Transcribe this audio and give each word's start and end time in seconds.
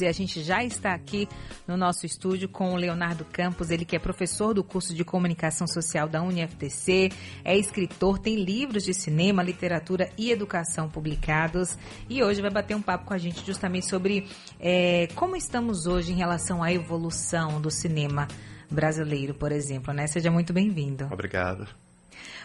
e 0.00 0.06
a 0.06 0.12
gente 0.12 0.42
já 0.42 0.64
está 0.64 0.92
aqui 0.92 1.28
no 1.66 1.76
nosso 1.76 2.04
estúdio 2.04 2.48
com 2.48 2.72
o 2.72 2.76
Leonardo 2.76 3.24
Campos, 3.24 3.70
ele 3.70 3.84
que 3.84 3.94
é 3.94 3.98
professor 3.98 4.52
do 4.52 4.64
curso 4.64 4.94
de 4.94 5.04
Comunicação 5.04 5.66
Social 5.66 6.08
da 6.08 6.22
UniFTC, 6.22 7.10
é 7.44 7.56
escritor, 7.56 8.18
tem 8.18 8.36
livros 8.36 8.84
de 8.84 8.92
cinema, 8.92 9.42
literatura 9.42 10.10
e 10.18 10.30
educação 10.30 10.88
publicados 10.88 11.78
e 12.08 12.22
hoje 12.22 12.42
vai 12.42 12.50
bater 12.50 12.76
um 12.76 12.82
papo 12.82 13.06
com 13.06 13.14
a 13.14 13.18
gente 13.18 13.44
justamente 13.46 13.86
sobre 13.86 14.26
é, 14.60 15.08
como 15.14 15.36
estamos 15.36 15.86
hoje 15.86 16.12
em 16.12 16.16
relação 16.16 16.62
à 16.62 16.72
evolução 16.72 17.60
do 17.60 17.70
cinema 17.70 18.26
brasileiro, 18.70 19.34
por 19.34 19.52
exemplo, 19.52 19.92
né? 19.92 20.06
Seja 20.06 20.30
muito 20.30 20.52
bem-vindo. 20.52 21.08
Obrigado. 21.12 21.68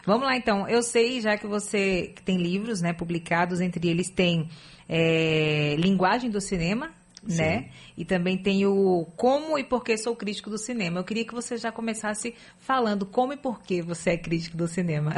Vamos 0.06 0.24
lá 0.24 0.36
então. 0.36 0.68
Eu 0.68 0.82
sei 0.82 1.22
já 1.22 1.38
que 1.38 1.48
você 1.48 2.14
tem 2.26 2.38
livros, 2.38 2.82
né, 2.82 2.94
publicados. 2.94 3.62
Entre 3.62 3.88
eles 3.88 4.10
tem 4.10 4.50
é, 4.90 5.76
Linguagem 5.78 6.30
do 6.30 6.42
Cinema, 6.42 6.92
né? 7.24 7.70
E 7.98 8.04
também 8.04 8.38
tem 8.38 8.66
o 8.66 9.06
como 9.16 9.58
e 9.58 9.64
por 9.64 9.84
que 9.84 9.98
sou 9.98 10.16
crítico 10.16 10.50
do 10.50 10.58
cinema. 10.58 11.00
Eu 11.00 11.04
queria 11.04 11.26
que 11.26 11.34
você 11.34 11.58
já 11.58 11.72
começasse 11.72 12.34
falando 12.60 13.06
como 13.06 13.34
e 13.34 13.38
por 13.38 13.62
que 13.62 13.82
você 13.82 14.12
é 14.12 14.18
crítico 14.18 14.58
do 14.58 14.68
cinema. 14.68 15.14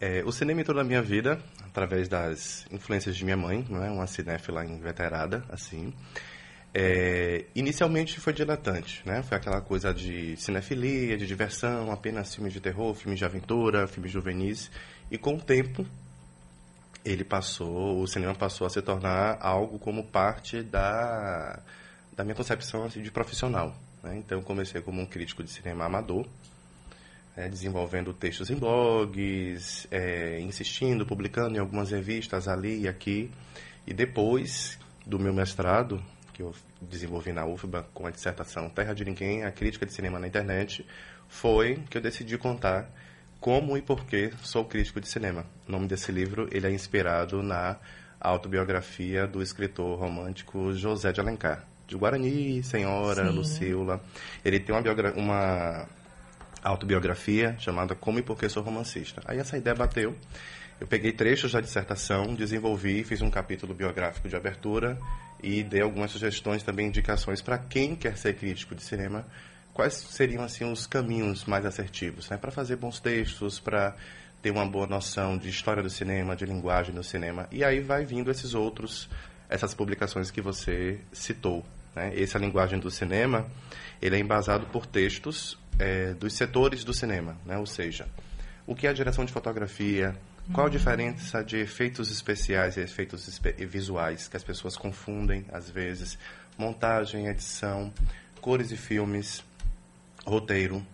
É, 0.00 0.22
o 0.24 0.32
cinema 0.32 0.60
entrou 0.60 0.76
na 0.76 0.84
minha 0.84 1.00
vida 1.00 1.40
através 1.64 2.08
das 2.08 2.66
influências 2.70 3.16
de 3.16 3.24
minha 3.24 3.36
mãe, 3.36 3.64
não 3.70 3.82
é? 3.82 3.90
Uma 3.90 4.06
cinéfila 4.06 4.64
inveterada, 4.64 5.44
assim. 5.48 5.94
É, 6.74 7.44
inicialmente 7.54 8.18
foi 8.18 8.32
dilatante, 8.32 9.00
né? 9.06 9.22
Foi 9.22 9.38
aquela 9.38 9.60
coisa 9.60 9.94
de 9.94 10.36
cinefilia, 10.36 11.16
de 11.16 11.26
diversão, 11.26 11.90
apenas 11.92 12.34
filmes 12.34 12.52
de 12.52 12.60
terror, 12.60 12.92
filmes 12.94 13.18
de 13.18 13.24
aventura, 13.24 13.86
filmes 13.86 14.10
juvenis. 14.10 14.70
E 15.10 15.16
com 15.16 15.36
o 15.36 15.40
tempo, 15.40 15.86
ele 17.04 17.22
passou, 17.22 18.00
o 18.00 18.06
cinema 18.06 18.34
passou 18.34 18.66
a 18.66 18.70
se 18.70 18.80
tornar 18.80 19.36
algo 19.40 19.78
como 19.78 20.04
parte 20.04 20.62
da, 20.62 21.60
da 22.16 22.24
minha 22.24 22.34
concepção 22.34 22.84
assim, 22.84 23.02
de 23.02 23.10
profissional. 23.10 23.76
Né? 24.02 24.16
Então, 24.16 24.40
comecei 24.42 24.80
como 24.80 25.02
um 25.02 25.06
crítico 25.06 25.42
de 25.44 25.50
cinema 25.50 25.84
amador, 25.84 26.26
né? 27.36 27.48
desenvolvendo 27.48 28.14
textos 28.14 28.50
em 28.50 28.56
blogs, 28.56 29.86
é, 29.90 30.40
insistindo, 30.40 31.04
publicando 31.04 31.56
em 31.56 31.60
algumas 31.60 31.90
revistas 31.90 32.48
ali 32.48 32.80
e 32.80 32.88
aqui. 32.88 33.30
E 33.86 33.92
depois 33.92 34.78
do 35.04 35.18
meu 35.18 35.34
mestrado, 35.34 36.02
que 36.32 36.42
eu 36.42 36.54
desenvolvi 36.80 37.32
na 37.32 37.44
UFBA 37.44 37.86
com 37.92 38.06
a 38.06 38.10
dissertação 38.10 38.70
Terra 38.70 38.94
de 38.94 39.04
Ninguém, 39.04 39.44
a 39.44 39.52
crítica 39.52 39.84
de 39.84 39.92
cinema 39.92 40.18
na 40.18 40.26
internet, 40.26 40.86
foi 41.28 41.76
que 41.90 41.98
eu 41.98 42.02
decidi 42.02 42.38
contar 42.38 42.90
como 43.44 43.76
e 43.76 43.82
por 43.82 44.06
que 44.06 44.32
sou 44.42 44.64
crítico 44.64 44.98
de 45.02 45.06
cinema. 45.06 45.44
O 45.68 45.72
nome 45.72 45.86
desse 45.86 46.10
livro 46.10 46.48
ele 46.50 46.66
é 46.66 46.70
inspirado 46.70 47.42
na 47.42 47.76
autobiografia 48.18 49.26
do 49.26 49.42
escritor 49.42 49.98
romântico 49.98 50.72
José 50.72 51.12
de 51.12 51.20
Alencar. 51.20 51.62
De 51.86 51.94
Guarani, 51.94 52.62
Senhora, 52.62 53.26
Sim. 53.26 53.36
Lucila. 53.36 54.00
Ele 54.42 54.58
tem 54.58 54.74
uma, 54.74 54.82
uma 55.14 55.86
autobiografia 56.62 57.54
chamada 57.58 57.94
Como 57.94 58.18
e 58.18 58.22
por 58.22 58.38
que 58.38 58.48
sou 58.48 58.62
romancista. 58.62 59.20
Aí 59.26 59.38
essa 59.38 59.58
ideia 59.58 59.76
bateu. 59.76 60.16
Eu 60.80 60.86
peguei 60.86 61.12
trechos 61.12 61.52
da 61.52 61.60
dissertação, 61.60 62.34
desenvolvi, 62.34 63.04
fiz 63.04 63.20
um 63.20 63.28
capítulo 63.28 63.74
biográfico 63.74 64.26
de 64.26 64.34
abertura 64.34 64.98
e 65.42 65.62
dei 65.62 65.82
algumas 65.82 66.12
sugestões 66.12 66.62
também, 66.62 66.86
indicações 66.86 67.42
para 67.42 67.58
quem 67.58 67.94
quer 67.94 68.16
ser 68.16 68.36
crítico 68.36 68.74
de 68.74 68.82
cinema 68.82 69.26
quais 69.74 69.94
seriam 69.94 70.44
assim 70.44 70.64
os 70.70 70.86
caminhos 70.86 71.44
mais 71.44 71.66
assertivos, 71.66 72.30
né, 72.30 72.38
para 72.38 72.52
fazer 72.52 72.76
bons 72.76 73.00
textos, 73.00 73.58
para 73.58 73.94
ter 74.40 74.52
uma 74.52 74.64
boa 74.64 74.86
noção 74.86 75.36
de 75.36 75.48
história 75.48 75.82
do 75.82 75.90
cinema, 75.90 76.36
de 76.36 76.46
linguagem 76.46 76.94
do 76.94 77.02
cinema. 77.02 77.48
E 77.50 77.64
aí 77.64 77.80
vai 77.80 78.04
vindo 78.04 78.30
esses 78.30 78.54
outros, 78.54 79.08
essas 79.48 79.74
publicações 79.74 80.30
que 80.30 80.40
você 80.40 81.00
citou. 81.12 81.64
Né? 81.96 82.12
Essa 82.20 82.38
linguagem 82.38 82.78
do 82.78 82.90
cinema, 82.90 83.46
ele 84.00 84.16
é 84.16 84.18
embasado 84.18 84.66
por 84.66 84.86
textos 84.86 85.58
é, 85.78 86.12
dos 86.12 86.34
setores 86.34 86.84
do 86.84 86.92
cinema, 86.92 87.36
né? 87.44 87.58
ou 87.58 87.66
seja, 87.66 88.06
o 88.66 88.74
que 88.74 88.86
é 88.86 88.90
a 88.90 88.92
direção 88.92 89.24
de 89.24 89.32
fotografia, 89.32 90.14
qual 90.52 90.66
a 90.66 90.70
diferença 90.70 91.42
de 91.42 91.56
efeitos 91.56 92.10
especiais 92.10 92.76
e 92.76 92.80
efeitos 92.80 93.40
visuais 93.60 94.28
que 94.28 94.36
as 94.36 94.44
pessoas 94.44 94.76
confundem 94.76 95.46
às 95.50 95.70
vezes, 95.70 96.18
montagem, 96.58 97.28
edição, 97.28 97.90
cores 98.42 98.70
e 98.70 98.76
filmes, 98.76 99.42
roteiro, 100.26 100.84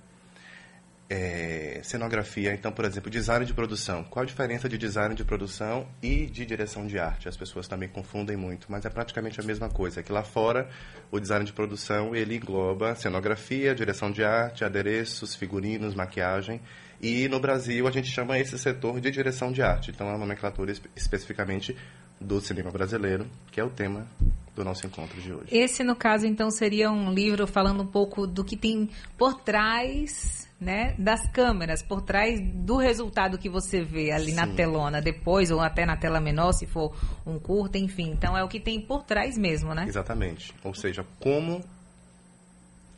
é, 1.10 1.80
cenografia. 1.82 2.54
Então, 2.54 2.70
por 2.70 2.84
exemplo, 2.84 3.10
design 3.10 3.44
de 3.44 3.52
produção. 3.52 4.04
Qual 4.04 4.22
a 4.22 4.26
diferença 4.26 4.68
de 4.68 4.78
design 4.78 5.12
de 5.12 5.24
produção 5.24 5.88
e 6.00 6.26
de 6.26 6.46
direção 6.46 6.86
de 6.86 7.00
arte? 7.00 7.28
As 7.28 7.36
pessoas 7.36 7.66
também 7.66 7.88
confundem 7.88 8.36
muito, 8.36 8.70
mas 8.70 8.84
é 8.84 8.88
praticamente 8.88 9.40
a 9.40 9.42
mesma 9.42 9.68
coisa. 9.68 9.98
É 9.98 10.02
que 10.04 10.12
lá 10.12 10.22
fora, 10.22 10.68
o 11.10 11.18
design 11.18 11.44
de 11.44 11.52
produção 11.52 12.14
ele 12.14 12.36
engloba 12.36 12.94
cenografia, 12.94 13.74
direção 13.74 14.12
de 14.12 14.22
arte, 14.22 14.64
adereços, 14.64 15.34
figurinos, 15.34 15.96
maquiagem. 15.96 16.60
E 17.02 17.26
no 17.28 17.40
Brasil 17.40 17.88
a 17.88 17.90
gente 17.90 18.08
chama 18.08 18.38
esse 18.38 18.56
setor 18.56 19.00
de 19.00 19.10
direção 19.10 19.50
de 19.50 19.62
arte. 19.62 19.90
Então, 19.90 20.08
é 20.08 20.14
a 20.14 20.18
nomenclatura 20.18 20.72
especificamente 20.94 21.76
do 22.20 22.40
cinema 22.40 22.70
brasileiro, 22.70 23.26
que 23.50 23.60
é 23.60 23.64
o 23.64 23.70
tema 23.70 24.06
do 24.54 24.64
nosso 24.64 24.86
encontro 24.86 25.20
de 25.20 25.32
hoje. 25.32 25.46
Esse, 25.50 25.82
no 25.82 25.96
caso, 25.96 26.26
então, 26.26 26.50
seria 26.50 26.90
um 26.90 27.12
livro 27.12 27.46
falando 27.46 27.82
um 27.82 27.86
pouco 27.86 28.26
do 28.26 28.44
que 28.44 28.56
tem 28.56 28.90
por 29.16 29.40
trás 29.40 30.48
né, 30.60 30.94
das 30.98 31.26
câmeras, 31.32 31.82
por 31.82 32.02
trás 32.02 32.38
do 32.54 32.76
resultado 32.76 33.38
que 33.38 33.48
você 33.48 33.82
vê 33.82 34.12
ali 34.12 34.32
Sim. 34.32 34.36
na 34.36 34.46
telona 34.46 35.00
depois, 35.00 35.50
ou 35.50 35.60
até 35.60 35.86
na 35.86 35.96
tela 35.96 36.20
menor, 36.20 36.52
se 36.52 36.66
for 36.66 36.94
um 37.26 37.38
curta, 37.38 37.78
enfim. 37.78 38.10
Então, 38.10 38.36
é 38.36 38.44
o 38.44 38.48
que 38.48 38.60
tem 38.60 38.80
por 38.80 39.02
trás 39.04 39.38
mesmo, 39.38 39.74
né? 39.74 39.86
Exatamente. 39.88 40.54
Ou 40.62 40.74
seja, 40.74 41.06
como 41.18 41.64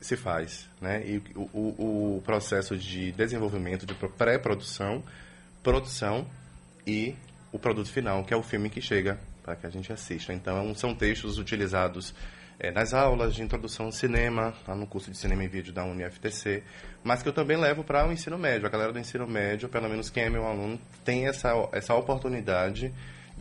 se 0.00 0.16
faz, 0.16 0.68
né? 0.80 1.06
E 1.06 1.22
o, 1.36 1.48
o, 1.52 2.16
o 2.16 2.22
processo 2.22 2.76
de 2.76 3.12
desenvolvimento, 3.12 3.86
de 3.86 3.94
pré-produção, 3.94 5.04
produção 5.62 6.26
e 6.84 7.14
o 7.52 7.58
produto 7.58 7.90
final, 7.90 8.24
que 8.24 8.32
é 8.32 8.36
o 8.36 8.42
filme 8.42 8.70
que 8.70 8.80
chega 8.80 9.20
para 9.42 9.54
que 9.54 9.66
a 9.66 9.70
gente 9.70 9.92
assista. 9.92 10.32
Então, 10.32 10.74
são 10.74 10.94
textos 10.94 11.38
utilizados 11.38 12.14
é, 12.58 12.70
nas 12.70 12.94
aulas 12.94 13.34
de 13.34 13.42
introdução 13.42 13.86
ao 13.86 13.92
cinema, 13.92 14.54
no 14.68 14.86
curso 14.86 15.10
de 15.10 15.16
cinema 15.16 15.44
e 15.44 15.48
vídeo 15.48 15.72
da 15.72 15.84
UniFTC, 15.84 16.62
mas 17.04 17.22
que 17.22 17.28
eu 17.28 17.32
também 17.32 17.56
levo 17.56 17.84
para 17.84 18.06
o 18.08 18.12
ensino 18.12 18.38
médio. 18.38 18.66
A 18.66 18.70
galera 18.70 18.92
do 18.92 18.98
ensino 18.98 19.26
médio, 19.26 19.68
pelo 19.68 19.88
menos 19.88 20.08
quem 20.08 20.24
é 20.24 20.30
meu 20.30 20.46
aluno, 20.46 20.80
tem 21.04 21.26
essa, 21.26 21.52
essa 21.72 21.94
oportunidade 21.94 22.92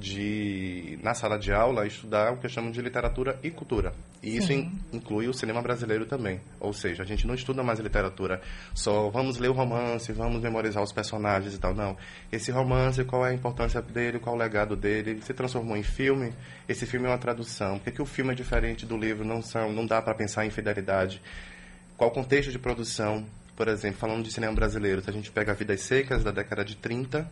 de, 0.02 1.00
na 1.02 1.14
sala 1.14 1.38
de 1.38 1.54
aula, 1.54 1.86
estudar 1.86 2.34
o 2.34 2.38
que 2.38 2.50
chamo 2.50 2.72
de 2.72 2.82
literatura 2.82 3.40
e 3.44 3.52
cultura. 3.52 3.94
E 4.22 4.38
isso 4.38 4.52
in, 4.52 4.72
inclui 4.92 5.28
o 5.28 5.34
cinema 5.34 5.62
brasileiro 5.62 6.06
também. 6.06 6.42
Ou 6.60 6.74
seja, 6.74 7.04
a 7.04 7.06
gente 7.06 7.26
não 7.26 7.34
estuda 7.34 7.64
mais 7.64 7.80
literatura 7.80 8.42
só 8.74 9.10
vamos 9.10 9.38
ler 9.38 9.50
o 9.50 9.54
romance, 9.54 10.12
vamos 10.12 10.42
memorizar 10.42 10.82
os 10.82 10.92
personagens 10.92 11.54
e 11.54 11.60
tal. 11.60 11.74
Não. 11.74 11.96
Esse 12.32 12.52
romance, 12.52 13.04
qual 13.04 13.26
é 13.26 13.30
a 13.30 13.34
importância 13.34 13.82
dele, 13.82 14.20
qual 14.20 14.36
é 14.36 14.40
o 14.40 14.42
legado 14.42 14.76
dele, 14.76 15.12
ele 15.12 15.22
se 15.22 15.34
transformou 15.34 15.78
em 15.78 15.84
filme, 15.84 16.34
esse 16.68 16.86
filme 16.86 17.06
é 17.06 17.10
uma 17.10 17.18
tradução. 17.18 17.78
Por 17.78 17.86
que, 17.86 17.92
que 17.92 18.02
o 18.02 18.06
filme 18.06 18.32
é 18.32 18.36
diferente 18.36 18.86
do 18.86 18.98
livro? 18.98 19.26
Não, 19.26 19.42
são, 19.42 19.72
não 19.72 19.86
dá 19.86 20.02
para 20.02 20.14
pensar 20.16 20.46
em 20.46 20.50
fidelidade. 20.50 21.22
Qual 21.98 22.10
o 22.10 22.14
contexto 22.14 22.52
de 22.52 22.60
produção? 22.60 23.26
Por 23.56 23.68
exemplo, 23.68 24.00
falando 24.00 24.24
de 24.24 24.32
cinema 24.32 24.54
brasileiro, 24.54 25.02
se 25.02 25.10
a 25.10 25.14
gente 25.14 25.32
pega 25.32 25.54
Vidas 25.54 25.82
Secas, 25.82 26.24
da 26.24 26.32
década 26.32 26.66
de 26.66 26.76
30, 26.76 27.30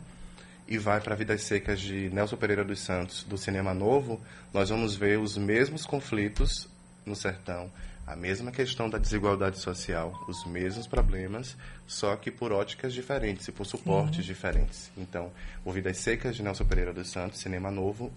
e 0.70 0.78
vai 0.78 1.02
para 1.02 1.16
Vidas 1.16 1.42
Secas 1.46 1.80
de 1.80 2.12
Nelson 2.12 2.38
Pereira 2.38 2.64
dos 2.64 2.80
Santos, 2.80 3.24
do 3.24 3.40
Cinema 3.40 3.74
Novo, 3.74 4.22
nós 4.54 4.70
vamos 4.70 4.96
ver 4.96 5.18
os 5.18 5.36
mesmos 5.36 5.84
conflitos 5.84 6.70
no 7.04 7.16
sertão, 7.16 7.72
a 8.06 8.16
mesma 8.16 8.52
questão 8.52 8.88
da 8.88 9.00
desigualdade 9.00 9.58
social, 9.58 10.14
os 10.28 10.46
mesmos 10.46 10.86
problemas, 10.86 11.58
só 11.88 12.16
que 12.16 12.30
por 12.30 12.52
óticas 12.52 12.94
diferentes 12.94 13.48
e 13.48 13.52
por 13.52 13.66
suportes 13.66 14.18
Sim. 14.18 14.32
diferentes. 14.32 14.92
Então, 14.96 15.32
o 15.66 15.72
Vidas 15.72 15.98
Secas 15.98 16.36
de 16.36 16.44
Nelson 16.44 16.66
Pereira 16.66 16.94
dos 16.94 17.10
Santos, 17.10 17.40
Cinema 17.40 17.72
Novo, 17.72 18.14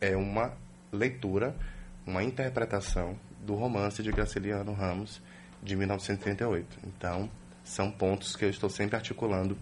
é 0.00 0.16
uma 0.16 0.52
leitura, 0.90 1.54
uma 2.04 2.24
interpretação 2.24 3.16
do 3.46 3.54
romance 3.54 4.02
de 4.02 4.10
Graciliano 4.10 4.72
Ramos 4.72 5.22
de 5.62 5.76
1938. 5.76 6.80
Então, 6.84 7.30
são 7.62 7.92
pontos 7.92 8.34
que 8.34 8.44
eu 8.44 8.50
estou 8.50 8.68
sempre 8.68 8.96
articulando 8.96 9.56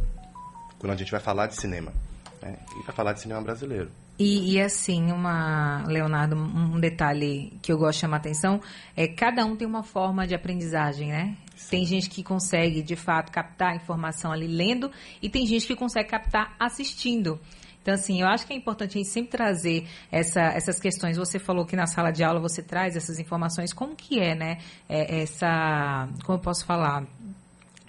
quando 0.78 0.94
a 0.94 0.96
gente 0.96 1.12
vai 1.12 1.20
falar 1.20 1.46
de 1.46 1.60
cinema 1.60 1.92
né? 2.42 2.56
e 2.78 2.82
para 2.82 2.92
falar 2.92 3.12
de 3.12 3.20
cinema 3.20 3.40
brasileiro. 3.40 3.90
E, 4.18 4.52
e, 4.52 4.60
assim, 4.60 5.10
uma, 5.10 5.82
Leonardo, 5.86 6.36
um 6.36 6.78
detalhe 6.78 7.54
que 7.62 7.72
eu 7.72 7.78
gosto 7.78 7.94
de 7.94 8.00
chamar 8.00 8.18
a 8.18 8.20
atenção 8.20 8.60
é 8.94 9.08
cada 9.08 9.46
um 9.46 9.56
tem 9.56 9.66
uma 9.66 9.82
forma 9.82 10.26
de 10.26 10.34
aprendizagem, 10.34 11.08
né? 11.08 11.36
Sim. 11.56 11.70
Tem 11.70 11.86
gente 11.86 12.10
que 12.10 12.22
consegue, 12.22 12.82
de 12.82 12.96
fato, 12.96 13.32
captar 13.32 13.72
a 13.72 13.76
informação 13.76 14.30
ali 14.30 14.46
lendo 14.46 14.90
e 15.22 15.30
tem 15.30 15.46
gente 15.46 15.66
que 15.66 15.74
consegue 15.74 16.10
captar 16.10 16.54
assistindo. 16.58 17.40
Então, 17.82 17.94
assim, 17.94 18.20
eu 18.20 18.28
acho 18.28 18.46
que 18.46 18.52
é 18.52 18.56
importante 18.56 18.98
a 18.98 19.00
gente 19.00 19.08
sempre 19.08 19.30
trazer 19.30 19.86
essa, 20.12 20.42
essas 20.42 20.78
questões. 20.78 21.16
Você 21.16 21.38
falou 21.38 21.64
que 21.64 21.74
na 21.74 21.86
sala 21.86 22.10
de 22.10 22.22
aula 22.22 22.38
você 22.38 22.62
traz 22.62 22.96
essas 22.96 23.18
informações. 23.18 23.72
Como 23.72 23.96
que 23.96 24.20
é, 24.20 24.34
né? 24.34 24.58
É, 24.88 25.22
essa, 25.22 26.08
como 26.24 26.38
eu 26.38 26.42
posso 26.42 26.66
falar? 26.66 27.06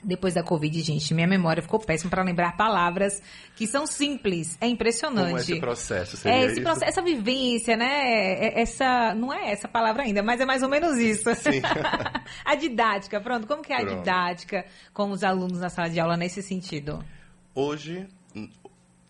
Depois 0.03 0.33
da 0.33 0.43
Covid, 0.43 0.81
gente, 0.81 1.13
minha 1.13 1.27
memória 1.27 1.61
ficou 1.61 1.79
péssima 1.79 2.09
para 2.09 2.23
lembrar 2.23 2.57
palavras 2.57 3.21
que 3.55 3.67
são 3.67 3.85
simples. 3.85 4.57
É 4.59 4.67
impressionante. 4.67 5.27
Como 5.27 5.37
esse 5.37 5.59
processo? 5.59 6.27
é 6.27 6.45
esse 6.45 6.61
processo, 6.61 6.85
essa 6.85 7.01
vivência, 7.01 7.77
né? 7.77 7.85
É, 7.85 8.47
é, 8.47 8.61
essa 8.61 9.13
não 9.13 9.31
é 9.31 9.51
essa 9.51 9.67
palavra 9.67 10.03
ainda, 10.03 10.23
mas 10.23 10.41
é 10.41 10.45
mais 10.45 10.63
ou 10.63 10.69
menos 10.69 10.97
isso. 10.97 11.33
Sim. 11.35 11.61
a 12.43 12.55
didática, 12.55 13.21
pronto. 13.21 13.45
Como 13.45 13.61
que 13.61 13.71
é 13.71 13.77
a 13.77 13.81
pronto. 13.81 13.99
didática 13.99 14.65
com 14.93 15.11
os 15.11 15.23
alunos 15.23 15.59
na 15.59 15.69
sala 15.69 15.89
de 15.89 15.99
aula 15.99 16.17
nesse 16.17 16.41
sentido? 16.41 17.03
Hoje, 17.53 18.07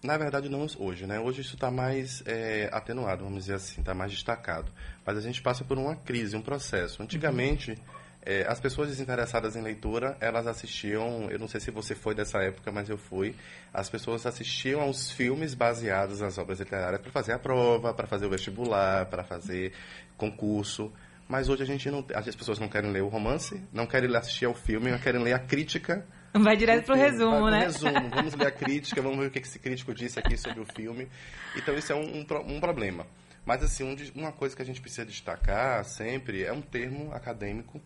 na 0.04 0.18
verdade, 0.18 0.50
não 0.50 0.66
hoje, 0.78 1.06
né? 1.06 1.20
Hoje 1.20 1.42
isso 1.42 1.56
está 1.56 1.72
mais 1.72 2.22
é, 2.26 2.70
atenuado, 2.74 3.24
vamos 3.24 3.46
dizer 3.46 3.56
assim, 3.56 3.80
está 3.80 3.94
mais 3.94 4.12
destacado. 4.12 4.72
Mas 5.06 5.18
a 5.18 5.22
gente 5.22 5.42
passa 5.42 5.64
por 5.64 5.78
uma 5.78 5.96
crise, 5.96 6.36
um 6.36 6.42
processo. 6.42 7.02
Antigamente. 7.02 7.72
Uhum 7.72 8.01
é, 8.24 8.46
as 8.48 8.60
pessoas 8.60 8.90
desinteressadas 8.90 9.56
em 9.56 9.62
leitura, 9.62 10.16
elas 10.20 10.46
assistiam, 10.46 11.28
eu 11.32 11.40
não 11.40 11.48
sei 11.48 11.60
se 11.60 11.72
você 11.72 11.96
foi 11.96 12.14
dessa 12.14 12.38
época, 12.40 12.72
mas 12.72 12.88
eu 12.88 12.98
fui, 12.98 13.36
as 13.74 13.90
pessoas 13.90 14.26
assistiam 14.28 14.82
aos 14.82 15.12
filmes 15.12 15.56
baseados 15.56 16.22
nas 16.22 16.38
obras 16.38 16.60
literárias 16.60 17.02
para 17.02 17.12
fazer 17.12 17.34
a 17.34 17.40
prova, 17.40 17.94
para 17.94 18.06
fazer 18.06 18.28
o 18.28 18.30
vestibular, 18.30 19.08
para 19.08 19.24
fazer 19.24 19.74
concurso. 20.18 20.94
Mas 21.28 21.50
hoje 21.50 21.64
a 21.64 21.66
gente 21.66 21.90
não, 21.90 22.06
as 22.14 22.36
pessoas 22.36 22.60
não 22.60 22.68
querem 22.68 22.92
ler 22.92 23.02
o 23.02 23.08
romance, 23.08 23.60
não 23.74 23.88
querem 23.88 24.16
assistir 24.16 24.46
ao 24.46 24.54
filme, 24.54 24.92
não 24.92 25.00
querem 25.00 25.24
ler 25.24 25.34
a 25.34 25.40
crítica. 25.40 26.06
Vai 26.34 26.56
direto 26.56 26.86
para 26.86 26.96
o 26.96 26.98
resumo, 26.98 27.42
vai 27.42 27.52
né? 27.52 27.60
resumo. 27.66 28.10
Vamos 28.14 28.36
ler 28.36 28.48
a 28.48 28.52
crítica, 28.52 29.02
vamos 29.02 29.18
ver 29.18 29.28
o 29.28 29.32
que 29.32 29.40
esse 29.40 29.58
crítico 29.58 29.94
disse 29.94 30.20
aqui 30.20 30.38
sobre 30.38 30.60
o 30.62 30.66
filme. 30.76 31.08
Então 31.56 31.74
isso 31.76 31.92
é 31.92 31.96
um, 31.96 32.20
um, 32.20 32.60
problema. 32.60 33.08
Mas 33.46 33.64
assim, 33.64 33.84
um, 33.84 33.96
uma 34.20 34.32
coisa 34.32 34.56
que 34.56 34.62
a 34.62 34.66
gente 34.66 34.80
precisa 34.80 35.06
destacar 35.06 35.84
sempre 35.86 36.44
é 36.44 36.54
um 36.54 36.62
termo 36.62 37.14
acadêmico 37.14 37.82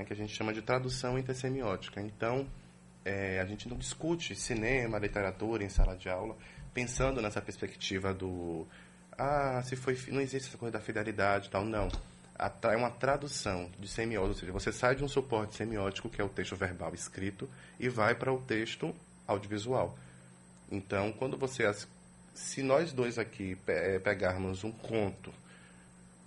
né, 0.00 0.04
que 0.04 0.12
a 0.12 0.16
gente 0.16 0.34
chama 0.34 0.52
de 0.52 0.62
tradução 0.62 1.18
intersemiótica. 1.18 2.00
Então, 2.00 2.46
é, 3.04 3.40
a 3.40 3.44
gente 3.44 3.68
não 3.68 3.76
discute 3.76 4.34
cinema, 4.34 4.98
literatura 4.98 5.62
em 5.62 5.68
sala 5.68 5.96
de 5.96 6.08
aula 6.08 6.36
pensando 6.72 7.20
nessa 7.20 7.40
perspectiva 7.40 8.14
do 8.14 8.66
ah, 9.18 9.60
se 9.64 9.76
foi 9.76 9.98
não 10.08 10.20
existe 10.20 10.48
essa 10.48 10.58
coisa 10.58 10.72
da 10.72 10.80
fidelidade 10.80 11.50
tal, 11.50 11.64
não. 11.64 11.88
É 12.62 12.76
uma 12.76 12.90
tradução 12.90 13.70
de 13.78 13.86
semiótica, 13.86 14.28
ou 14.28 14.34
seja, 14.34 14.52
você 14.52 14.72
sai 14.72 14.94
de 14.94 15.04
um 15.04 15.08
suporte 15.08 15.54
semiótico, 15.54 16.08
que 16.08 16.22
é 16.22 16.24
o 16.24 16.28
texto 16.28 16.56
verbal 16.56 16.94
escrito, 16.94 17.46
e 17.78 17.86
vai 17.90 18.14
para 18.14 18.32
o 18.32 18.40
texto 18.40 18.94
audiovisual. 19.26 19.94
Então, 20.70 21.12
quando 21.12 21.36
você 21.36 21.70
se 22.34 22.62
nós 22.62 22.94
dois 22.94 23.18
aqui 23.18 23.58
é, 23.66 23.98
pegarmos 23.98 24.64
um 24.64 24.72
conto, 24.72 25.34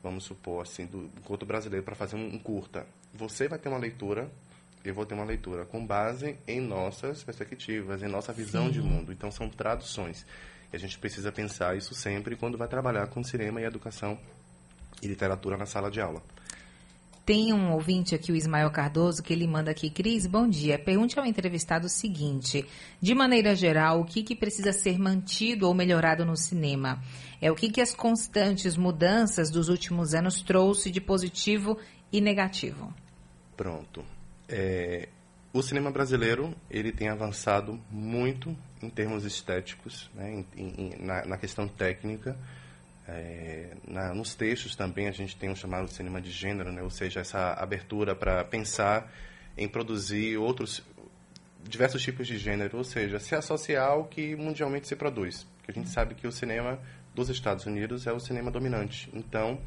vamos 0.04 0.26
supor 0.26 0.62
assim, 0.62 0.86
do 0.86 1.00
um 1.00 1.22
conto 1.24 1.48
brasileiro 1.48 1.84
para 1.84 1.96
fazer 1.96 2.16
um 2.16 2.38
curta, 2.38 2.86
você 3.14 3.48
vai 3.48 3.60
ter 3.60 3.70
uma 3.70 3.78
leitura, 3.78 4.30
eu 4.84 4.94
vou 4.94 5.06
ter 5.06 5.14
uma 5.14 5.24
leitura 5.24 5.66
com 5.66 5.86
base 5.86 6.38
em 6.48 6.60
nossas 6.60 7.24
perspectivas, 7.24 8.02
em 8.02 8.08
nossa 8.08 8.34
visão 8.34 8.66
Sim. 8.66 8.72
de 8.72 8.82
mundo. 8.82 9.12
Então 9.12 9.32
são 9.32 9.48
traduções. 9.48 10.26
E 10.72 10.76
a 10.76 10.80
gente 10.80 10.98
precisa 10.98 11.32
pensar 11.32 11.78
isso 11.78 11.94
sempre 11.94 12.36
quando 12.36 12.58
vai 12.58 12.68
trabalhar 12.68 13.08
com 13.08 13.24
cinema 13.24 13.62
e 13.62 13.66
educação 13.66 14.18
e 15.02 15.08
literatura 15.08 15.56
na 15.56 15.66
sala 15.66 15.92
de 15.92 16.02
aula. 16.02 16.22
Tem 17.26 17.54
um 17.54 17.72
ouvinte 17.72 18.14
aqui, 18.14 18.34
o 18.34 18.36
Ismael 18.36 18.70
Cardoso, 18.70 19.24
que 19.24 19.32
ele 19.32 19.48
manda 19.48 19.72
aqui, 19.72 19.90
Cris, 19.90 20.28
bom 20.28 20.46
dia. 20.46 20.78
Pergunte 20.78 21.18
ao 21.18 21.26
entrevistado 21.26 21.86
o 21.86 21.90
seguinte: 21.90 22.66
de 23.02 23.16
maneira 23.16 23.56
geral, 23.56 24.02
o 24.02 24.06
que, 24.06 24.24
que 24.24 24.36
precisa 24.36 24.74
ser 24.74 25.00
mantido 25.00 25.66
ou 25.66 25.74
melhorado 25.74 26.26
no 26.26 26.36
cinema? 26.36 27.02
É 27.42 27.50
o 27.50 27.56
que, 27.56 27.70
que 27.70 27.80
as 27.80 27.94
constantes 27.94 28.76
mudanças 28.76 29.50
dos 29.50 29.70
últimos 29.70 30.14
anos 30.14 30.42
trouxe 30.42 30.92
de 30.92 31.00
positivo 31.00 31.78
e 32.12 32.20
negativo? 32.20 32.94
Pronto. 33.56 34.04
É, 34.48 35.08
o 35.54 35.62
cinema 35.62 35.92
brasileiro 35.92 36.56
ele 36.70 36.92
tem 36.92 37.10
avançado 37.10 37.80
muito 37.90 38.56
em 38.82 38.90
termos 38.90 39.24
estéticos, 39.24 40.10
né, 40.14 40.44
em, 40.56 40.68
em, 40.78 40.96
na, 41.00 41.26
na, 41.26 41.38
questão 41.38 41.68
técnica. 41.68 42.36
É, 43.08 43.76
na, 43.88 44.14
nos 44.14 44.34
textos 44.34 44.76
também 44.76 45.08
a 45.08 45.12
gente 45.12 45.36
tem 45.36 45.50
o 45.50 45.56
chamado 45.56 45.90
cinema 45.90 46.22
de 46.22 46.32
gênero, 46.32 46.72
né, 46.72 46.82
ou 46.82 46.90
seja, 46.90 47.20
essa 47.20 47.54
abertura 47.54 48.16
para 48.16 48.44
pensar 48.44 49.12
em 49.58 49.68
produzir 49.68 50.38
outros 50.38 50.84
diversos 51.64 52.02
tipos 52.02 52.28
de 52.28 52.38
gênero, 52.38 52.78
ou 52.78 52.84
seja, 52.84 53.20
se 53.20 53.36
associar 53.36 53.92
ao 53.92 54.06
que 54.06 54.36
mundialmente 54.36 54.88
se 54.88 54.96
produz. 54.96 55.46
Porque 55.58 55.72
a 55.72 55.74
gente 55.74 55.90
sabe 55.90 56.16
que 56.16 56.28
o 56.28 56.32
cinema 56.32 56.80
dos 57.14 57.30
Estados 57.30 57.66
Unidos 57.66 58.06
é 58.08 58.12
o 58.12 58.20
cinema 58.20 58.52
dominante. 58.52 59.10
Então, 59.14 59.60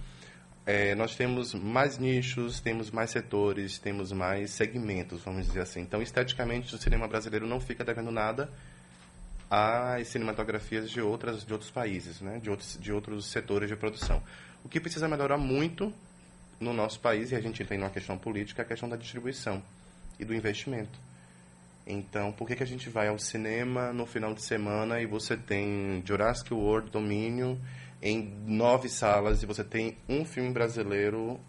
é, 0.67 0.97
nós 0.97 1.15
temos 1.15 1.55
mais 1.55 1.97
nichos, 1.97 2.59
temos 2.59 2.91
mais 2.91 3.11
setores, 3.11 3.79
temos 3.79 4.11
mais 4.11 4.51
segmentos, 4.51 5.23
vamos 5.23 5.47
dizer 5.47 5.61
assim. 5.61 5.81
Então, 5.81 6.03
esteticamente, 6.03 6.75
o 6.75 6.79
cinema 6.79 7.07
brasileiro 7.07 7.47
não 7.47 7.61
fica 7.61 7.85
devendo 7.85 8.11
nada 8.11 8.51
às 9.49 10.09
cinematografias 10.09 10.91
de, 10.91 11.01
outras, 11.01 11.47
de 11.47 11.53
outros 11.53 11.71
países, 11.71 12.21
né? 12.21 12.41
de, 12.43 12.51
outros, 12.51 12.77
de 12.81 12.93
outros 12.93 13.27
setores 13.27 13.69
de 13.69 13.77
produção. 13.77 14.21
O 14.65 14.69
que 14.69 14.81
precisa 14.81 15.07
melhorar 15.07 15.39
muito 15.39 15.93
no 16.59 16.73
nosso 16.73 16.99
país, 16.99 17.31
e 17.31 17.37
a 17.37 17.41
gente 17.41 17.65
tem 17.65 17.79
uma 17.79 17.91
questão 17.91 18.19
política, 18.19 18.63
é 18.63 18.65
a 18.65 18.69
questão 18.69 18.89
da 18.89 18.97
distribuição 18.97 19.63
e 20.19 20.25
do 20.25 20.35
investimento. 20.35 20.99
Então, 21.87 22.33
por 22.33 22.49
que, 22.49 22.57
que 22.57 22.63
a 22.65 22.67
gente 22.67 22.91
vai 22.91 23.07
ao 23.07 23.21
cinema 23.21 23.93
no 23.93 24.05
final 24.05 24.35
de 24.35 24.43
semana 24.43 25.01
e 25.01 25.07
você 25.07 25.37
tem 25.37 26.03
Jurassic 26.05 26.53
World 26.53 26.91
Domínio 26.91 27.57
em 28.01 28.33
nove 28.47 28.89
salas 28.89 29.43
e 29.43 29.47
você 29.47 29.65
tem 29.65 29.97
um 30.09 30.25
filme 30.25 30.53
brasileiro 30.53 31.41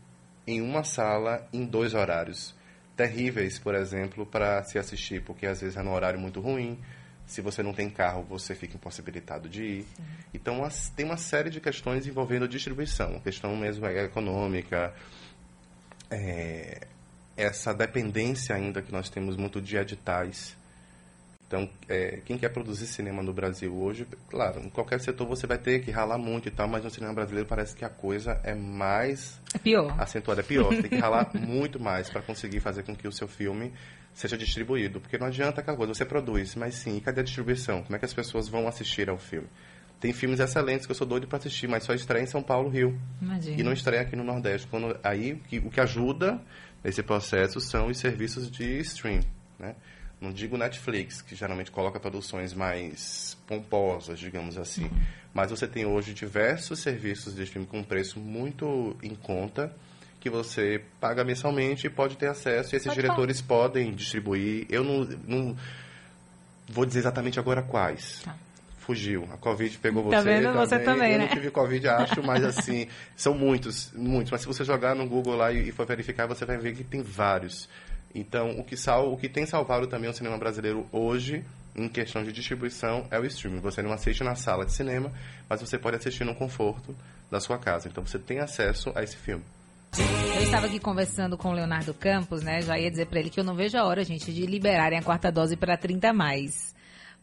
em 0.45 0.61
uma 0.61 0.83
sala 0.83 1.47
em 1.51 1.65
dois 1.65 1.93
horários. 1.93 2.55
Terríveis, 2.95 3.59
por 3.59 3.75
exemplo, 3.75 4.25
para 4.25 4.63
se 4.63 4.79
assistir, 4.79 5.21
porque 5.21 5.45
às 5.45 5.61
vezes 5.61 5.77
é 5.77 5.83
num 5.83 5.93
horário 5.93 6.19
muito 6.19 6.39
ruim. 6.39 6.79
Se 7.27 7.41
você 7.41 7.61
não 7.61 7.73
tem 7.73 7.89
carro, 7.89 8.23
você 8.23 8.55
fica 8.55 8.75
impossibilitado 8.75 9.49
de 9.49 9.63
ir. 9.63 9.83
Sim. 9.83 10.03
Então, 10.33 10.67
tem 10.95 11.05
uma 11.05 11.17
série 11.17 11.49
de 11.49 11.59
questões 11.59 12.07
envolvendo 12.07 12.47
distribuição, 12.47 13.19
questão 13.19 13.55
mesmo 13.55 13.85
econômica, 13.85 14.93
é, 16.09 16.87
essa 17.35 17.73
dependência 17.73 18.55
ainda 18.55 18.81
que 18.81 18.91
nós 18.91 19.09
temos 19.09 19.35
muito 19.35 19.61
de 19.61 19.77
editais 19.77 20.55
então, 21.47 21.69
é, 21.87 22.19
quem 22.25 22.37
quer 22.37 22.49
produzir 22.49 22.85
cinema 22.87 23.23
no 23.23 23.31
Brasil 23.31 23.73
hoje, 23.73 24.05
claro, 24.29 24.59
em 24.59 24.69
qualquer 24.69 24.99
setor 24.99 25.25
você 25.25 25.47
vai 25.47 25.57
ter 25.57 25.79
que 25.79 25.89
ralar 25.89 26.17
muito 26.17 26.49
e 26.49 26.51
tal, 26.51 26.67
mas 26.67 26.83
no 26.83 26.89
cinema 26.89 27.13
brasileiro 27.13 27.47
parece 27.47 27.73
que 27.73 27.85
a 27.85 27.89
coisa 27.89 28.37
é 28.43 28.53
mais 28.53 29.39
é 29.53 29.57
pior. 29.57 29.95
acentuada, 29.97 30.41
é 30.41 30.43
pior. 30.43 30.75
Você 30.75 30.81
tem 30.81 30.89
que 30.89 30.97
ralar 30.97 31.31
muito 31.33 31.79
mais 31.79 32.09
para 32.09 32.21
conseguir 32.21 32.59
fazer 32.59 32.83
com 32.83 32.93
que 32.93 33.07
o 33.07 33.13
seu 33.13 33.29
filme 33.29 33.71
seja 34.13 34.37
distribuído, 34.37 34.99
porque 34.99 35.17
não 35.17 35.27
adianta 35.27 35.61
aquela 35.61 35.77
coisa, 35.77 35.93
você 35.93 36.03
produz, 36.03 36.53
mas 36.55 36.75
sim, 36.75 36.97
e 36.97 37.01
cadê 37.01 37.21
a 37.21 37.23
distribuição? 37.23 37.81
Como 37.81 37.95
é 37.95 37.99
que 37.99 38.05
as 38.05 38.13
pessoas 38.13 38.49
vão 38.49 38.67
assistir 38.67 39.09
ao 39.09 39.17
filme? 39.17 39.47
Tem 40.01 40.11
filmes 40.11 40.41
excelentes 40.41 40.85
que 40.85 40.91
eu 40.91 40.95
sou 40.95 41.07
doido 41.07 41.27
para 41.27 41.37
assistir, 41.37 41.67
mas 41.67 41.83
só 41.83 41.93
estreia 41.93 42.23
em 42.23 42.27
São 42.27 42.43
Paulo, 42.43 42.69
Rio. 42.69 42.99
Imagina. 43.21 43.57
E 43.57 43.63
não 43.63 43.71
estreia 43.71 44.01
aqui 44.01 44.15
no 44.15 44.23
Nordeste. 44.23 44.67
Quando, 44.67 44.99
aí, 45.01 45.41
o 45.63 45.69
que 45.69 45.79
ajuda 45.79 46.41
nesse 46.83 47.01
processo 47.01 47.59
são 47.61 47.87
os 47.87 47.97
serviços 47.97 48.51
de 48.51 48.79
stream, 48.81 49.21
né? 49.57 49.75
Não 50.19 50.31
digo 50.31 50.57
Netflix, 50.57 51.21
que 51.21 51.35
geralmente 51.35 51.71
coloca 51.71 51.99
produções 51.99 52.53
mais 52.53 53.37
pomposas, 53.47 54.19
digamos 54.19 54.57
assim, 54.57 54.89
mas 55.33 55.51
você 55.51 55.67
tem 55.67 55.85
hoje 55.85 56.13
diversos 56.13 56.79
serviços 56.79 57.35
de 57.35 57.43
streaming 57.43 57.67
com 57.67 57.83
preço 57.83 58.19
muito 58.19 58.97
em 59.03 59.13
conta, 59.13 59.71
que 60.19 60.29
você 60.29 60.81
paga 60.99 61.23
mensalmente 61.23 61.85
e 61.87 61.89
pode 61.89 62.17
ter 62.17 62.27
acesso, 62.27 62.73
e 62.73 62.77
esses 62.77 62.87
pode 62.87 62.99
diretores 62.99 63.41
falar. 63.41 63.69
podem 63.69 63.93
distribuir. 63.93 64.65
Eu 64.69 64.83
não, 64.83 65.03
não 65.27 65.55
vou 66.67 66.85
dizer 66.85 66.99
exatamente 66.99 67.39
agora 67.39 67.61
quais. 67.61 68.21
Tá. 68.23 68.35
Fugiu. 68.79 69.27
A 69.33 69.37
Covid 69.37 69.77
pegou 69.79 70.09
tá 70.09 70.21
você. 70.21 70.29
Vendo? 70.29 70.43
Também. 70.43 70.65
Você 70.65 70.79
também, 70.79 71.11
Eu 71.11 71.19
né? 71.19 71.25
não 71.25 71.33
tive 71.33 71.51
Covid, 71.51 71.87
acho, 71.89 72.23
mas 72.23 72.43
assim, 72.43 72.87
são 73.15 73.33
muitos, 73.33 73.91
muitos. 73.93 74.31
Mas 74.31 74.41
se 74.41 74.47
você 74.47 74.63
jogar 74.63 74.95
no 74.95 75.05
Google 75.05 75.35
lá 75.35 75.51
e 75.51 75.71
for 75.71 75.85
verificar, 75.85 76.25
você 76.25 76.45
vai 76.45 76.57
ver 76.57 76.73
que 76.73 76.83
tem 76.83 77.01
vários. 77.01 77.69
Então, 78.13 78.51
o 78.59 78.63
que, 78.63 78.75
sal, 78.75 79.11
o 79.11 79.17
que 79.17 79.29
tem 79.29 79.45
salvado 79.45 79.87
também 79.87 80.09
o 80.09 80.13
cinema 80.13 80.37
brasileiro 80.37 80.87
hoje, 80.91 81.43
em 81.75 81.87
questão 81.87 82.23
de 82.23 82.31
distribuição, 82.31 83.05
é 83.11 83.19
o 83.19 83.25
streaming. 83.25 83.59
Você 83.59 83.81
não 83.81 83.91
assiste 83.91 84.23
na 84.23 84.35
sala 84.35 84.65
de 84.65 84.71
cinema, 84.71 85.11
mas 85.49 85.61
você 85.61 85.77
pode 85.77 85.97
assistir 85.97 86.23
no 86.23 86.35
conforto 86.35 86.95
da 87.29 87.39
sua 87.39 87.57
casa. 87.57 87.87
Então, 87.87 88.05
você 88.05 88.17
tem 88.17 88.39
acesso 88.39 88.91
a 88.95 89.03
esse 89.03 89.17
filme. 89.17 89.43
Eu 90.35 90.43
estava 90.43 90.67
aqui 90.67 90.79
conversando 90.79 91.37
com 91.37 91.49
o 91.49 91.53
Leonardo 91.53 91.93
Campos, 91.93 92.43
né? 92.43 92.61
Já 92.61 92.77
ia 92.77 92.91
dizer 92.91 93.07
para 93.07 93.19
ele 93.19 93.29
que 93.29 93.39
eu 93.39 93.43
não 93.43 93.55
vejo 93.55 93.77
a 93.77 93.85
hora, 93.85 94.03
gente, 94.03 94.33
de 94.33 94.45
liberarem 94.45 94.99
a 94.99 95.01
quarta 95.01 95.31
dose 95.31 95.55
para 95.55 95.77
30 95.77 96.13
mais 96.13 96.75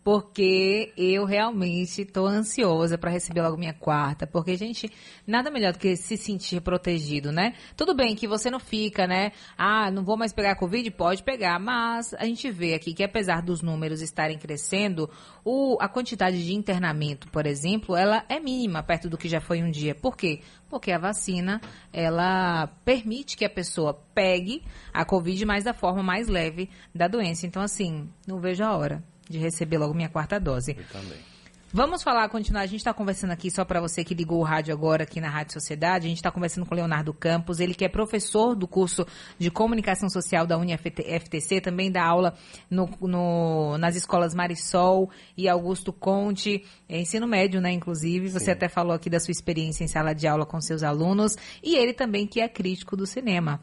porque 0.04 0.92
eu 0.98 1.24
realmente 1.24 2.02
estou 2.02 2.26
ansiosa 2.26 2.98
para 2.98 3.10
receber 3.10 3.40
logo 3.40 3.56
minha 3.56 3.72
quarta, 3.72 4.26
porque 4.26 4.54
gente, 4.54 4.92
nada 5.26 5.50
melhor 5.50 5.72
do 5.72 5.78
que 5.78 5.96
se 5.96 6.18
sentir 6.18 6.60
protegido, 6.60 7.32
né? 7.32 7.54
Tudo 7.74 7.94
bem 7.94 8.14
que 8.14 8.28
você 8.28 8.50
não 8.50 8.60
fica, 8.60 9.06
né? 9.06 9.32
Ah, 9.56 9.90
não 9.90 10.04
vou 10.04 10.18
mais 10.18 10.30
pegar 10.30 10.56
Covid? 10.56 10.90
Pode 10.90 11.22
pegar, 11.22 11.58
mas 11.58 12.12
a 12.14 12.26
gente 12.26 12.50
vê 12.50 12.74
aqui 12.74 12.92
que 12.92 13.02
apesar 13.02 13.40
dos 13.40 13.62
números 13.62 14.02
estarem 14.02 14.36
crescendo, 14.36 15.08
o, 15.42 15.78
a 15.80 15.88
quantidade 15.88 16.44
de 16.44 16.54
internamento, 16.54 17.26
por 17.30 17.46
exemplo, 17.46 17.96
ela 17.96 18.26
é 18.28 18.38
mínima 18.38 18.82
perto 18.82 19.08
do 19.08 19.16
que 19.16 19.26
já 19.26 19.40
foi 19.40 19.62
um 19.62 19.70
dia. 19.70 19.94
Por 19.94 20.18
quê? 20.18 20.40
Porque 20.68 20.92
a 20.92 20.98
vacina, 20.98 21.62
ela 21.90 22.66
permite 22.84 23.38
que 23.38 23.44
a 23.44 23.50
pessoa 23.50 23.94
pegue 24.14 24.62
a 24.92 25.02
Covid, 25.02 25.46
mas 25.46 25.64
da 25.64 25.72
forma 25.72 26.02
mais 26.02 26.28
leve 26.28 26.68
da 26.94 27.08
doença. 27.08 27.46
Então, 27.46 27.62
assim, 27.62 28.10
não 28.26 28.38
vejo 28.38 28.62
a 28.62 28.76
hora 28.76 29.13
de 29.28 29.38
receber 29.38 29.78
logo 29.78 29.94
minha 29.94 30.08
quarta 30.08 30.38
dose. 30.38 30.76
Eu 30.78 30.84
também. 30.88 31.34
Vamos 31.76 32.04
falar, 32.04 32.28
continuar. 32.28 32.60
A 32.60 32.66
gente 32.66 32.78
está 32.78 32.94
conversando 32.94 33.32
aqui, 33.32 33.50
só 33.50 33.64
para 33.64 33.80
você 33.80 34.04
que 34.04 34.14
ligou 34.14 34.38
o 34.38 34.44
rádio 34.44 34.72
agora 34.72 35.02
aqui 35.02 35.20
na 35.20 35.28
Rádio 35.28 35.54
Sociedade, 35.54 36.06
a 36.06 36.08
gente 36.08 36.18
está 36.18 36.30
conversando 36.30 36.64
com 36.64 36.72
o 36.72 36.76
Leonardo 36.76 37.12
Campos, 37.12 37.58
ele 37.58 37.74
que 37.74 37.84
é 37.84 37.88
professor 37.88 38.54
do 38.54 38.68
curso 38.68 39.04
de 39.40 39.50
Comunicação 39.50 40.08
Social 40.08 40.46
da 40.46 40.56
UniFTC, 40.56 41.60
também 41.60 41.90
dá 41.90 42.04
aula 42.04 42.34
no, 42.70 42.88
no, 43.00 43.76
nas 43.76 43.96
escolas 43.96 44.36
Marisol 44.36 45.10
e 45.36 45.48
Augusto 45.48 45.92
Conte, 45.92 46.64
é 46.88 47.00
ensino 47.00 47.26
médio, 47.26 47.60
né, 47.60 47.72
inclusive. 47.72 48.30
Você 48.30 48.44
Sim. 48.44 48.50
até 48.52 48.68
falou 48.68 48.92
aqui 48.92 49.10
da 49.10 49.18
sua 49.18 49.32
experiência 49.32 49.82
em 49.82 49.88
sala 49.88 50.14
de 50.14 50.28
aula 50.28 50.46
com 50.46 50.60
seus 50.60 50.84
alunos. 50.84 51.36
E 51.60 51.74
ele 51.74 51.92
também 51.92 52.24
que 52.24 52.40
é 52.40 52.48
crítico 52.48 52.96
do 52.96 53.04
cinema. 53.04 53.60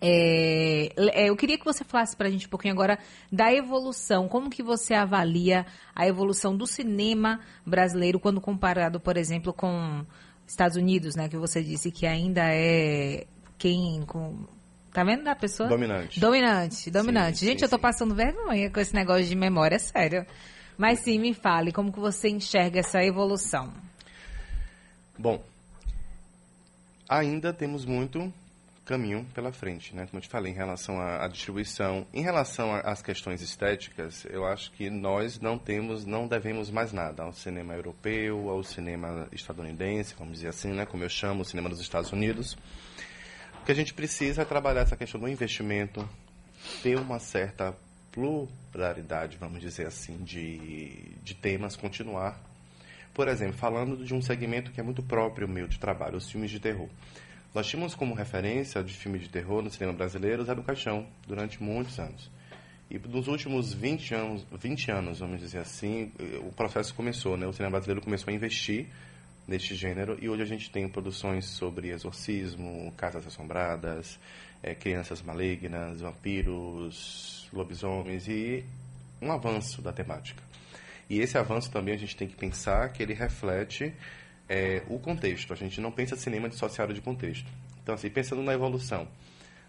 É, 0.00 0.92
é, 0.96 1.28
eu 1.28 1.36
queria 1.36 1.58
que 1.58 1.64
você 1.64 1.84
falasse 1.84 2.16
para 2.16 2.28
a 2.28 2.30
gente 2.30 2.46
um 2.46 2.50
pouquinho 2.50 2.72
agora 2.72 2.98
da 3.30 3.52
evolução. 3.52 4.28
Como 4.28 4.48
que 4.48 4.62
você 4.62 4.94
avalia 4.94 5.66
a 5.94 6.06
evolução 6.06 6.56
do 6.56 6.66
cinema 6.66 7.40
brasileiro 7.66 8.18
quando 8.18 8.40
comparado, 8.40 8.98
por 8.98 9.16
exemplo, 9.16 9.52
com 9.52 10.04
Estados 10.46 10.76
Unidos, 10.76 11.14
né? 11.14 11.28
Que 11.28 11.36
você 11.36 11.62
disse 11.62 11.90
que 11.90 12.06
ainda 12.06 12.42
é 12.44 13.26
quem 13.58 14.02
com 14.06 14.46
Tá 14.92 15.04
vendo 15.04 15.22
da 15.22 15.36
pessoa? 15.36 15.68
Dominante. 15.68 16.18
Dominante, 16.18 16.90
dominante. 16.90 17.38
Sim, 17.38 17.46
Gente, 17.46 17.58
sim, 17.60 17.64
eu 17.64 17.68
tô 17.68 17.76
sim. 17.76 17.82
passando 17.82 18.14
vergonha 18.14 18.70
com 18.70 18.80
esse 18.80 18.92
negócio 18.94 19.24
de 19.24 19.36
memória, 19.36 19.78
sério. 19.78 20.26
Mas 20.76 21.00
sim, 21.00 21.18
me 21.18 21.32
fale, 21.32 21.70
como 21.70 21.92
que 21.92 22.00
você 22.00 22.28
enxerga 22.28 22.80
essa 22.80 23.04
evolução? 23.04 23.72
Bom, 25.16 25.40
ainda 27.08 27.52
temos 27.52 27.84
muito 27.84 28.32
caminho 28.90 29.24
pela 29.32 29.52
frente, 29.52 29.94
né? 29.94 30.04
Como 30.06 30.18
eu 30.18 30.20
te 30.20 30.28
falei, 30.28 30.50
em 30.50 30.54
relação 30.54 31.00
à, 31.00 31.24
à 31.24 31.28
distribuição. 31.28 32.04
Em 32.12 32.22
relação 32.22 32.74
às 32.74 33.00
questões 33.00 33.40
estéticas, 33.40 34.24
eu 34.24 34.44
acho 34.44 34.72
que 34.72 34.90
nós 34.90 35.38
não 35.38 35.56
temos, 35.56 36.04
não 36.04 36.26
devemos 36.26 36.72
mais 36.72 36.92
nada 36.92 37.22
ao 37.22 37.32
cinema 37.32 37.72
europeu, 37.72 38.50
ao 38.50 38.64
cinema 38.64 39.28
estadunidense, 39.30 40.16
vamos 40.18 40.34
dizer 40.34 40.48
assim, 40.48 40.72
né? 40.72 40.84
Como 40.84 41.04
eu 41.04 41.08
chamo, 41.08 41.42
o 41.42 41.44
cinema 41.44 41.68
dos 41.68 41.80
Estados 41.80 42.10
Unidos. 42.10 42.54
O 43.62 43.64
que 43.64 43.70
a 43.70 43.74
gente 43.76 43.94
precisa 43.94 44.42
é 44.42 44.44
trabalhar 44.44 44.80
essa 44.80 44.96
questão 44.96 45.20
do 45.20 45.28
investimento, 45.28 46.08
ter 46.82 46.98
uma 46.98 47.20
certa 47.20 47.72
pluralidade, 48.10 49.36
vamos 49.38 49.60
dizer 49.60 49.86
assim, 49.86 50.16
de, 50.24 51.14
de 51.22 51.36
temas, 51.36 51.76
continuar. 51.76 52.42
Por 53.14 53.28
exemplo, 53.28 53.56
falando 53.56 54.04
de 54.04 54.12
um 54.12 54.20
segmento 54.20 54.72
que 54.72 54.80
é 54.80 54.82
muito 54.82 55.00
próprio 55.00 55.46
meu 55.46 55.68
de 55.68 55.78
trabalho, 55.78 56.16
os 56.16 56.28
filmes 56.28 56.50
de 56.50 56.58
terror. 56.58 56.88
Nós 57.52 57.66
tínhamos 57.66 57.96
como 57.96 58.14
referência 58.14 58.82
de 58.82 58.94
filme 58.94 59.18
de 59.18 59.28
terror 59.28 59.60
no 59.60 59.70
cinema 59.70 59.92
brasileiro 59.92 60.44
Zé 60.44 60.54
do 60.54 60.62
Caixão, 60.62 61.06
durante 61.26 61.60
muitos 61.60 61.98
anos. 61.98 62.30
E 62.88 62.96
nos 62.98 63.26
últimos 63.26 63.72
20 63.72 64.14
anos, 64.14 64.46
20 64.52 64.90
anos, 64.92 65.18
vamos 65.18 65.40
dizer 65.40 65.58
assim, 65.58 66.12
o 66.42 66.52
processo 66.52 66.94
começou, 66.94 67.36
né? 67.36 67.46
O 67.46 67.52
cinema 67.52 67.72
brasileiro 67.72 68.00
começou 68.00 68.30
a 68.30 68.34
investir 68.34 68.86
neste 69.48 69.74
gênero 69.74 70.16
e 70.22 70.28
hoje 70.28 70.42
a 70.42 70.46
gente 70.46 70.70
tem 70.70 70.88
produções 70.88 71.44
sobre 71.46 71.90
exorcismo, 71.90 72.92
casas 72.96 73.26
assombradas, 73.26 74.16
é, 74.62 74.72
crianças 74.72 75.20
malignas, 75.20 76.00
vampiros, 76.00 77.48
lobisomens 77.52 78.28
e 78.28 78.64
um 79.20 79.32
avanço 79.32 79.82
da 79.82 79.92
temática. 79.92 80.42
E 81.08 81.18
esse 81.18 81.36
avanço 81.36 81.68
também 81.72 81.94
a 81.94 81.98
gente 81.98 82.16
tem 82.16 82.28
que 82.28 82.36
pensar 82.36 82.88
que 82.92 83.02
ele 83.02 83.12
reflete 83.12 83.92
é, 84.50 84.82
o 84.88 84.98
contexto. 84.98 85.52
A 85.52 85.56
gente 85.56 85.80
não 85.80 85.92
pensa 85.92 86.16
cinema 86.16 86.48
dissociado 86.48 86.92
de 86.92 87.00
contexto. 87.00 87.48
Então, 87.80 87.94
assim, 87.94 88.10
pensando 88.10 88.42
na 88.42 88.52
evolução. 88.52 89.06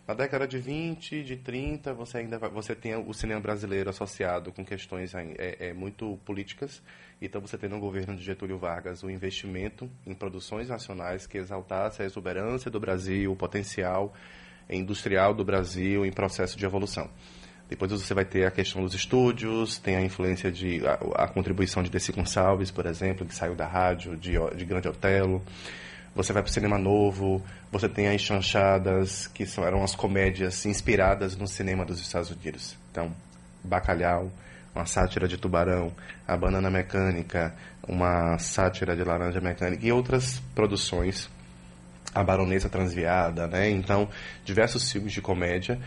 Na 0.08 0.16
década 0.16 0.48
de 0.48 0.58
20, 0.58 1.24
de 1.24 1.38
30, 1.38 1.94
você 1.94 2.18
ainda 2.18 2.40
vai, 2.40 2.50
você 2.50 2.74
tem 2.74 2.96
o 2.96 3.14
cinema 3.14 3.40
brasileiro 3.40 3.92
associado 3.92 4.52
com 4.52 4.66
questões 4.66 5.14
é, 5.14 5.58
é, 5.60 5.74
muito 5.74 6.20
políticas. 6.26 6.82
Então, 7.22 7.40
você 7.40 7.60
tem 7.60 7.70
no 7.70 7.80
governo 7.80 8.16
de 8.16 8.24
Getúlio 8.24 8.58
Vargas 8.58 9.04
o 9.04 9.10
investimento 9.12 9.88
em 10.06 10.16
produções 10.16 10.70
nacionais 10.70 11.28
que 11.28 11.38
exaltasse 11.38 12.02
a 12.02 12.06
exuberância 12.06 12.72
do 12.72 12.80
Brasil, 12.80 13.32
o 13.32 13.36
potencial 13.36 14.14
industrial 14.68 15.34
do 15.34 15.46
Brasil 15.46 16.04
em 16.04 16.12
processo 16.12 16.58
de 16.58 16.66
evolução. 16.66 17.10
Depois 17.72 17.90
você 17.90 18.14
vai 18.14 18.26
ter 18.26 18.46
a 18.46 18.52
questão 18.52 18.84
dos 18.84 18.94
estúdios, 18.94 19.78
tem 19.78 19.96
a 19.96 20.02
influência 20.02 20.52
de 20.52 20.86
a, 20.86 21.24
a 21.24 21.28
contribuição 21.30 21.82
de 21.82 21.90
Desi 21.90 22.12
Gonçalves, 22.12 22.70
por 22.70 22.86
exemplo, 22.86 23.26
que 23.26 23.34
saiu 23.34 23.56
da 23.56 23.66
rádio, 23.66 24.18
de, 24.18 24.34
de 24.58 24.66
Grande 24.66 24.90
Otelo. 24.90 25.42
Você 26.14 26.34
vai 26.34 26.44
para 26.44 26.50
o 26.50 26.54
cinema 26.54 26.78
novo, 26.78 27.42
você 27.72 27.88
tem 27.88 28.10
as 28.10 28.20
chanchadas, 28.20 29.26
que 29.28 29.46
são, 29.46 29.64
eram 29.64 29.86
as 29.86 29.96
comédias 29.96 30.66
inspiradas 30.66 31.38
no 31.38 31.48
cinema 31.48 31.86
dos 31.86 32.02
Estados 32.02 32.30
Unidos. 32.30 32.78
Então, 32.92 33.16
Bacalhau, 33.64 34.30
uma 34.76 34.86
sátira 34.86 35.26
de 35.26 35.38
Tubarão, 35.38 35.94
A 36.28 36.36
Banana 36.36 36.70
Mecânica, 36.70 37.56
uma 37.88 38.38
sátira 38.38 38.98
de 38.98 39.04
Laranja 39.06 39.40
Mecânica 39.40 39.88
e 39.88 39.94
outras 39.94 40.42
produções 40.54 41.30
a 42.14 42.22
Baronesa 42.22 42.68
Transviada, 42.68 43.48
né? 43.48 43.70
Então, 43.70 44.10
diversos 44.44 44.92
filmes 44.92 45.14
de 45.14 45.22
comédia 45.22 45.80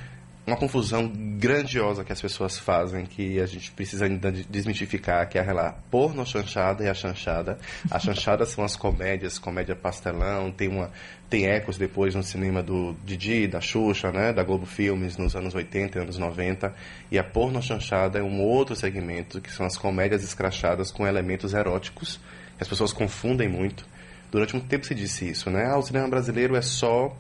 uma 0.47 0.57
confusão 0.57 1.11
grandiosa 1.39 2.05
que 2.05 2.13
as 2.13 2.21
pessoas 2.21 2.59
fazem, 2.59 3.07
que 3.07 3.41
a 3.41 3.47
gente 3.47 3.71
precisa 3.73 4.05
ainda 4.05 4.31
desmitificar, 4.31 5.27
que 5.29 5.39
é 5.39 5.41
a 5.41 5.73
porno 5.91 6.25
chanchada 6.27 6.85
e 6.85 6.89
a 6.89 6.95
chanchada. 6.95 7.59
A 7.91 7.99
chanchada 7.99 8.45
são 8.47 8.63
as 8.63 8.77
comédias, 8.77 9.39
comédia 9.39 9.75
pastelão, 9.75 10.51
tem 10.51 10.69
uma 10.69 10.91
tem 11.31 11.47
ecos 11.47 11.77
depois 11.77 12.15
no 12.15 12.23
cinema 12.23 12.63
do 12.63 12.95
Didi, 13.05 13.49
da 13.49 13.61
Xuxa, 13.61 14.13
né, 14.13 14.33
da 14.33 14.45
Globo 14.45 14.67
Filmes 14.67 15.17
nos 15.17 15.35
anos 15.35 15.55
80 15.55 15.99
e 15.99 16.03
anos 16.03 16.17
90, 16.17 16.73
e 17.11 17.19
a 17.19 17.25
porno 17.25 17.61
chanchada 17.61 18.21
é 18.21 18.23
um 18.23 18.41
outro 18.41 18.77
segmento, 18.77 19.41
que 19.41 19.51
são 19.51 19.67
as 19.67 19.77
comédias 19.77 20.23
escrachadas 20.23 20.93
com 20.93 21.07
elementos 21.07 21.53
eróticos, 21.53 22.21
que 22.57 22.63
as 22.63 22.69
pessoas 22.69 22.93
confundem 22.93 23.49
muito. 23.49 23.85
Durante 24.31 24.53
muito 24.53 24.69
tempo 24.69 24.87
se 24.87 24.95
disse 24.95 25.29
isso, 25.29 25.51
né? 25.51 25.67
Ah, 25.67 25.79
o 25.79 25.83
cinema 25.83 26.07
brasileiro 26.09 26.55
é 26.55 26.63
só 26.63 27.17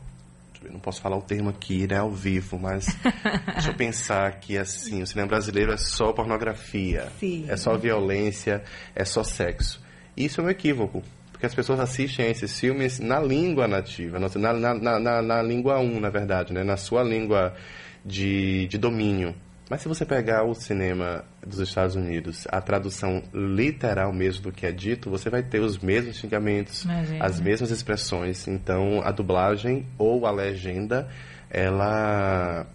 eu 0.64 0.72
não 0.72 0.80
posso 0.80 1.00
falar 1.00 1.16
o 1.16 1.22
termo 1.22 1.50
aqui, 1.50 1.86
né, 1.86 1.98
ao 1.98 2.10
vivo, 2.10 2.58
mas 2.58 2.86
deixa 3.54 3.70
eu 3.70 3.74
pensar 3.74 4.38
que, 4.40 4.56
assim, 4.56 5.02
o 5.02 5.06
cinema 5.06 5.28
brasileiro 5.28 5.72
é 5.72 5.76
só 5.76 6.12
pornografia, 6.12 7.08
Sim. 7.18 7.46
é 7.48 7.56
só 7.56 7.76
violência, 7.76 8.62
é 8.94 9.04
só 9.04 9.22
sexo. 9.22 9.82
Isso 10.16 10.40
é 10.40 10.44
um 10.44 10.50
equívoco, 10.50 11.02
porque 11.32 11.46
as 11.46 11.54
pessoas 11.54 11.80
assistem 11.80 12.26
a 12.26 12.30
esses 12.30 12.58
filmes 12.58 12.98
na 12.98 13.20
língua 13.20 13.66
nativa, 13.68 14.18
na, 14.18 14.52
na, 14.52 14.98
na, 15.00 15.22
na 15.22 15.42
língua 15.42 15.78
1, 15.78 16.00
na 16.00 16.10
verdade, 16.10 16.52
né, 16.52 16.64
na 16.64 16.76
sua 16.76 17.02
língua 17.02 17.54
de, 18.04 18.66
de 18.68 18.78
domínio. 18.78 19.34
Mas 19.68 19.80
se 19.80 19.88
você 19.88 20.04
pegar 20.04 20.44
o 20.44 20.54
cinema 20.54 21.24
dos 21.44 21.58
Estados 21.58 21.96
Unidos, 21.96 22.46
a 22.50 22.60
tradução 22.60 23.22
literal 23.32 24.12
mesmo 24.12 24.42
do 24.42 24.52
que 24.52 24.66
é 24.66 24.72
dito, 24.72 25.08
você 25.08 25.30
vai 25.30 25.42
ter 25.42 25.60
os 25.60 25.78
mesmos 25.78 26.16
xingamentos, 26.16 26.84
Imagina. 26.84 27.24
as 27.24 27.40
mesmas 27.40 27.70
expressões. 27.70 28.46
Então, 28.46 29.00
a 29.02 29.10
dublagem 29.10 29.86
ou 29.96 30.26
a 30.26 30.30
legenda, 30.30 31.08
ela 31.48 32.66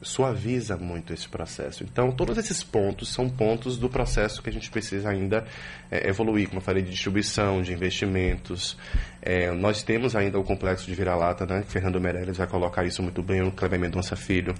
suaviza 0.00 0.76
muito 0.76 1.12
esse 1.12 1.28
processo. 1.28 1.82
Então, 1.82 2.12
todos 2.12 2.38
esses 2.38 2.62
pontos 2.62 3.08
são 3.08 3.28
pontos 3.28 3.76
do 3.76 3.88
processo 3.88 4.40
que 4.40 4.48
a 4.48 4.52
gente 4.52 4.70
precisa 4.70 5.10
ainda 5.10 5.44
é, 5.90 6.08
evoluir, 6.08 6.46
como 6.46 6.60
eu 6.60 6.64
falei, 6.64 6.84
de 6.84 6.90
distribuição, 6.90 7.62
de 7.62 7.72
investimentos. 7.72 8.78
É, 9.20 9.50
nós 9.50 9.82
temos 9.82 10.14
ainda 10.14 10.38
o 10.38 10.44
complexo 10.44 10.86
de 10.86 10.94
vira-lata, 10.94 11.44
né? 11.44 11.64
Fernando 11.66 12.00
Meirelles 12.00 12.36
vai 12.36 12.46
colocar 12.46 12.84
isso 12.84 13.02
muito 13.02 13.24
bem, 13.24 13.42
o 13.42 13.50
Cleber 13.50 13.80
Mendonça 13.80 14.14
Filho 14.14 14.54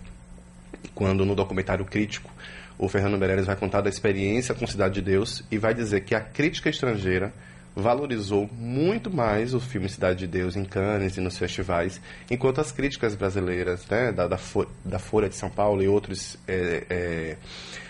quando 0.95 1.25
no 1.25 1.35
documentário 1.35 1.85
crítico 1.85 2.31
o 2.79 2.89
Fernando 2.89 3.19
Meirelles 3.19 3.47
vai 3.47 3.57
contar 3.57 3.81
da 3.81 3.89
experiência 3.89 4.55
com 4.55 4.67
Cidade 4.67 4.95
de 4.95 5.03
Deus 5.03 5.43
e 5.51 5.59
vai 5.59 5.75
dizer 5.75 6.03
que 6.03 6.15
a 6.15 6.21
crítica 6.21 6.71
estrangeira 6.71 7.33
valorizou 7.75 8.49
muito 8.53 9.11
mais 9.11 9.55
o 9.55 9.61
filme 9.61 9.89
Cidade 9.89 10.21
de 10.21 10.27
Deus 10.27 10.57
em 10.57 10.65
Cannes 10.65 11.17
e 11.17 11.21
nos 11.21 11.39
festivais, 11.39 12.01
enquanto 12.31 12.61
as 12.61 12.73
críticas 12.73 13.15
brasileiras 13.15 13.87
né, 13.89 14.13
da, 14.13 14.27
da, 14.27 14.39
da 14.85 14.99
Folha 14.99 15.29
de 15.29 15.37
São 15.37 15.49
Paulo 15.49 15.83
e 15.83 15.89
outros 15.89 16.37
é, 16.47 16.85
é, 16.91 17.37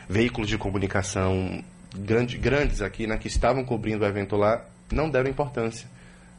veículos 0.08 0.48
de 0.48 0.58
comunicação 0.58 1.62
grande, 1.96 2.36
grandes 2.36 2.82
aqui, 2.82 3.06
né, 3.06 3.16
que 3.16 3.28
estavam 3.28 3.64
cobrindo 3.64 4.04
o 4.04 4.06
evento 4.06 4.36
lá, 4.36 4.64
não 4.92 5.08
deram 5.08 5.30
importância. 5.30 5.88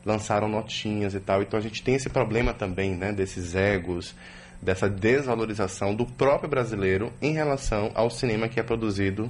Lançaram 0.06 0.48
notinhas 0.48 1.13
e 1.13 1.20
tal. 1.20 1.41
Então 1.41 1.60
a 1.60 1.62
gente 1.62 1.84
tem 1.84 1.96
esse 1.96 2.10
problema 2.10 2.53
também, 2.53 2.96
né, 2.96 3.12
desses 3.12 3.53
egos, 3.53 4.15
dessa 4.61 4.89
desvalorização 4.89 5.95
do 5.95 6.05
próprio 6.05 6.49
brasileiro 6.49 7.11
em 7.21 7.33
relação 7.33 7.91
ao 7.95 8.09
cinema 8.09 8.47
que 8.47 8.59
é 8.59 8.63
produzido 8.63 9.29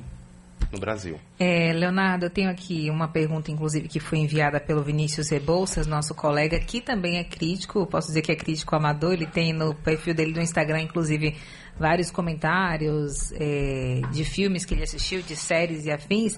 no 0.71 0.79
Brasil. 0.79 1.19
É, 1.39 1.73
Leonardo, 1.73 2.25
eu 2.25 2.29
tenho 2.29 2.49
aqui 2.49 2.89
uma 2.89 3.07
pergunta, 3.07 3.51
inclusive, 3.51 3.87
que 3.87 3.99
foi 3.99 4.19
enviada 4.19 4.59
pelo 4.59 4.83
Vinícius 4.83 5.29
Rebouças, 5.29 5.87
nosso 5.87 6.13
colega, 6.13 6.59
que 6.59 6.79
também 6.81 7.17
é 7.17 7.23
crítico, 7.23 7.85
posso 7.87 8.07
dizer 8.07 8.21
que 8.21 8.31
é 8.31 8.35
crítico 8.35 8.75
amador, 8.75 9.13
ele 9.13 9.25
tem 9.25 9.53
no 9.53 9.73
perfil 9.73 10.13
dele 10.13 10.33
no 10.33 10.41
Instagram, 10.41 10.81
inclusive, 10.81 11.35
vários 11.79 12.11
comentários 12.11 13.31
é, 13.33 14.01
de 14.11 14.23
filmes 14.23 14.65
que 14.65 14.73
ele 14.73 14.83
assistiu, 14.83 15.21
de 15.21 15.35
séries 15.35 15.85
e 15.85 15.91
afins. 15.91 16.37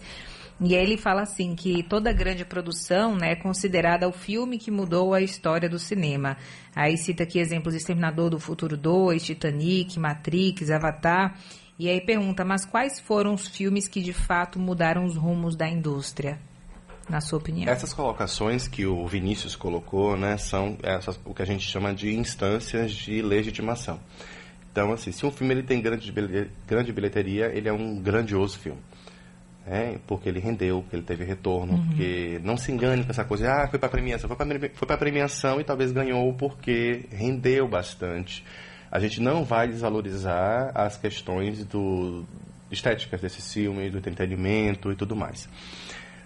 E 0.63 0.75
ele 0.75 0.95
fala 0.95 1.23
assim 1.23 1.55
que 1.55 1.81
toda 1.81 2.13
grande 2.13 2.45
produção 2.45 3.15
né, 3.15 3.31
é 3.31 3.35
considerada 3.35 4.07
o 4.07 4.11
filme 4.11 4.59
que 4.59 4.69
mudou 4.69 5.11
a 5.11 5.19
história 5.19 5.67
do 5.67 5.79
cinema. 5.79 6.37
Aí 6.75 6.97
cita 6.97 7.23
aqui 7.23 7.39
exemplos 7.39 7.73
Exterminador 7.73 8.29
do 8.29 8.39
Futuro 8.39 8.77
2, 8.77 9.23
Titanic, 9.23 9.99
Matrix, 9.99 10.69
Avatar. 10.69 11.35
E 11.79 11.89
aí 11.89 11.99
pergunta, 11.99 12.45
mas 12.45 12.63
quais 12.63 12.99
foram 12.99 13.33
os 13.33 13.47
filmes 13.47 13.87
que 13.87 14.03
de 14.03 14.13
fato 14.13 14.59
mudaram 14.59 15.03
os 15.03 15.17
rumos 15.17 15.55
da 15.55 15.67
indústria? 15.67 16.39
Na 17.09 17.19
sua 17.19 17.39
opinião? 17.39 17.67
Essas 17.67 17.91
colocações 17.91 18.67
que 18.67 18.85
o 18.85 19.07
Vinícius 19.07 19.55
colocou, 19.55 20.15
né, 20.15 20.37
são 20.37 20.77
essas, 20.83 21.19
o 21.25 21.33
que 21.33 21.41
a 21.41 21.45
gente 21.45 21.67
chama 21.67 21.91
de 21.91 22.13
instâncias 22.13 22.91
de 22.91 23.23
legitimação. 23.23 23.99
Então, 24.71 24.93
assim, 24.93 25.11
se 25.11 25.25
um 25.25 25.31
filme 25.31 25.55
ele 25.55 25.63
tem 25.63 25.81
grande, 25.81 26.13
grande 26.67 26.93
bilheteria, 26.93 27.47
ele 27.47 27.67
é 27.67 27.73
um 27.73 27.99
grandioso 27.99 28.59
filme 28.59 28.79
é, 29.65 29.97
porque 30.07 30.27
ele 30.27 30.39
rendeu, 30.39 30.81
porque 30.81 30.95
ele 30.95 31.03
teve 31.03 31.23
retorno, 31.23 31.73
uhum. 31.73 31.87
porque 31.87 32.39
não 32.43 32.57
se 32.57 32.71
engane 32.71 33.03
com 33.03 33.11
essa 33.11 33.23
coisa, 33.23 33.51
ah, 33.51 33.67
foi 33.67 33.77
para 33.77 33.89
premiação, 33.89 34.29
foi 34.29 34.87
para 34.87 34.97
premiação 34.97 35.61
e 35.61 35.63
talvez 35.63 35.91
ganhou 35.91 36.33
porque 36.33 37.05
rendeu 37.11 37.67
bastante. 37.67 38.43
A 38.91 38.99
gente 38.99 39.21
não 39.21 39.45
vai 39.45 39.67
desvalorizar 39.67 40.71
as 40.75 40.97
questões 40.97 41.63
do 41.65 42.25
estéticas 42.71 43.21
desses 43.21 43.53
filmes, 43.53 43.91
do 43.91 43.97
entretenimento 43.97 44.91
e 44.91 44.95
tudo 44.95 45.15
mais. 45.15 45.47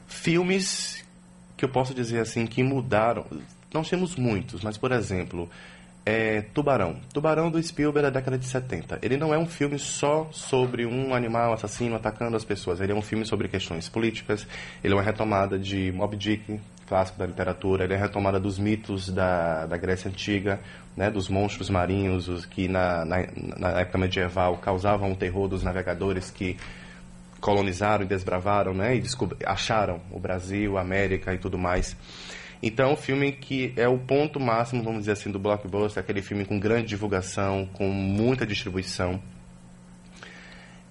Filmes 0.07 1.03
que 1.57 1.65
eu 1.65 1.69
posso 1.69 1.93
dizer 1.93 2.19
assim 2.19 2.45
que 2.45 2.63
mudaram, 2.63 3.25
nós 3.73 3.89
temos 3.89 4.15
muitos, 4.15 4.61
mas 4.61 4.77
por 4.77 4.91
exemplo, 4.91 5.49
é 6.05 6.41
Tubarão. 6.53 6.97
Tubarão 7.11 7.49
do 7.49 7.61
Spielberg 7.61 8.03
da 8.03 8.19
década 8.19 8.37
de 8.37 8.45
70. 8.45 8.99
Ele 9.01 9.17
não 9.17 9.33
é 9.33 9.37
um 9.37 9.47
filme 9.47 9.79
só 9.79 10.27
sobre 10.31 10.85
um 10.85 11.15
animal 11.15 11.53
assassino 11.53 11.95
atacando 11.95 12.37
as 12.37 12.45
pessoas. 12.45 12.79
Ele 12.79 12.91
é 12.91 12.95
um 12.95 13.01
filme 13.01 13.25
sobre 13.25 13.47
questões 13.47 13.89
políticas. 13.89 14.45
Ele 14.83 14.93
é 14.93 14.97
uma 14.97 15.03
retomada 15.03 15.57
de 15.57 15.91
Moby 15.91 16.15
Dick, 16.15 16.59
clássico 16.87 17.17
da 17.17 17.25
literatura. 17.25 17.85
Ele 17.85 17.95
é 17.95 17.97
retomada 17.97 18.39
dos 18.39 18.59
mitos 18.59 19.09
da, 19.09 19.65
da 19.65 19.77
Grécia 19.77 20.09
Antiga, 20.09 20.59
né, 20.95 21.09
dos 21.09 21.27
monstros 21.27 21.71
marinhos, 21.71 22.27
os 22.27 22.45
que 22.45 22.67
na, 22.67 23.03
na, 23.03 23.17
na 23.57 23.79
época 23.79 23.97
medieval 23.97 24.57
causavam 24.57 25.11
o 25.11 25.15
terror 25.15 25.47
dos 25.47 25.63
navegadores 25.63 26.29
que 26.29 26.55
colonizaram 27.41 28.05
e 28.05 28.07
desbravaram, 28.07 28.73
né, 28.73 28.95
e 28.95 29.03
acharam 29.45 30.01
o 30.11 30.19
Brasil, 30.19 30.77
a 30.77 30.81
América 30.81 31.33
e 31.33 31.37
tudo 31.37 31.57
mais. 31.57 31.95
Então, 32.61 32.93
o 32.93 32.95
filme 32.95 33.31
que 33.31 33.73
é 33.75 33.87
o 33.87 33.97
ponto 33.97 34.39
máximo, 34.39 34.83
vamos 34.83 35.01
dizer 35.01 35.13
assim, 35.13 35.31
do 35.31 35.39
blockbuster, 35.39 36.01
aquele 36.01 36.21
filme 36.21 36.45
com 36.45 36.59
grande 36.59 36.87
divulgação, 36.87 37.67
com 37.73 37.87
muita 37.89 38.45
distribuição. 38.45 39.21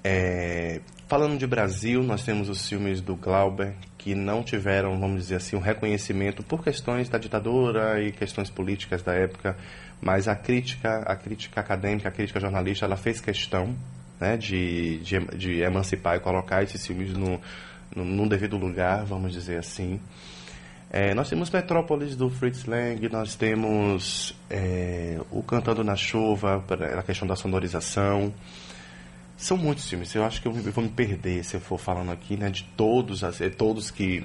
É... 0.02 0.80
Falando 1.06 1.38
de 1.38 1.46
Brasil, 1.46 2.02
nós 2.02 2.24
temos 2.24 2.48
os 2.48 2.68
filmes 2.68 3.00
do 3.00 3.14
Glauber, 3.14 3.74
que 3.98 4.14
não 4.14 4.42
tiveram, 4.42 4.98
vamos 4.98 5.22
dizer 5.22 5.36
assim, 5.36 5.56
um 5.56 5.60
reconhecimento 5.60 6.42
por 6.42 6.62
questões 6.62 7.08
da 7.08 7.18
ditadura 7.18 8.02
e 8.02 8.12
questões 8.12 8.50
políticas 8.50 9.02
da 9.02 9.14
época, 9.14 9.56
mas 10.00 10.28
a 10.28 10.34
crítica, 10.34 10.98
a 11.06 11.16
crítica 11.16 11.60
acadêmica, 11.60 12.08
a 12.08 12.12
crítica 12.12 12.40
jornalista, 12.40 12.84
ela 12.84 12.96
fez 12.96 13.20
questão 13.20 13.74
né, 14.20 14.36
de, 14.36 14.98
de, 14.98 15.18
de 15.36 15.60
emancipar 15.60 16.16
e 16.16 16.20
colocar 16.20 16.62
esses 16.62 16.86
filmes 16.86 17.12
no, 17.12 17.40
no, 17.94 18.04
no 18.04 18.28
devido 18.28 18.56
lugar, 18.56 19.04
vamos 19.04 19.32
dizer 19.32 19.58
assim. 19.58 20.00
É, 20.96 21.12
nós 21.12 21.28
temos 21.28 21.50
Metrópolis 21.50 22.14
do 22.14 22.30
Fritz 22.30 22.66
Lang, 22.66 23.08
nós 23.08 23.34
temos 23.34 24.32
é, 24.48 25.20
o 25.28 25.42
Cantando 25.42 25.82
na 25.82 25.96
Chuva, 25.96 26.64
a 26.96 27.02
questão 27.02 27.26
da 27.26 27.34
sonorização. 27.34 28.32
São 29.36 29.56
muitos 29.56 29.88
filmes, 29.88 30.14
eu 30.14 30.24
acho 30.24 30.40
que 30.40 30.46
eu 30.46 30.52
vou 30.52 30.84
me 30.84 30.88
perder 30.88 31.42
se 31.42 31.56
eu 31.56 31.60
for 31.60 31.80
falando 31.80 32.12
aqui, 32.12 32.36
né, 32.36 32.48
de 32.48 32.62
todos, 32.76 33.24
é, 33.24 33.50
todos 33.50 33.90
que 33.90 34.24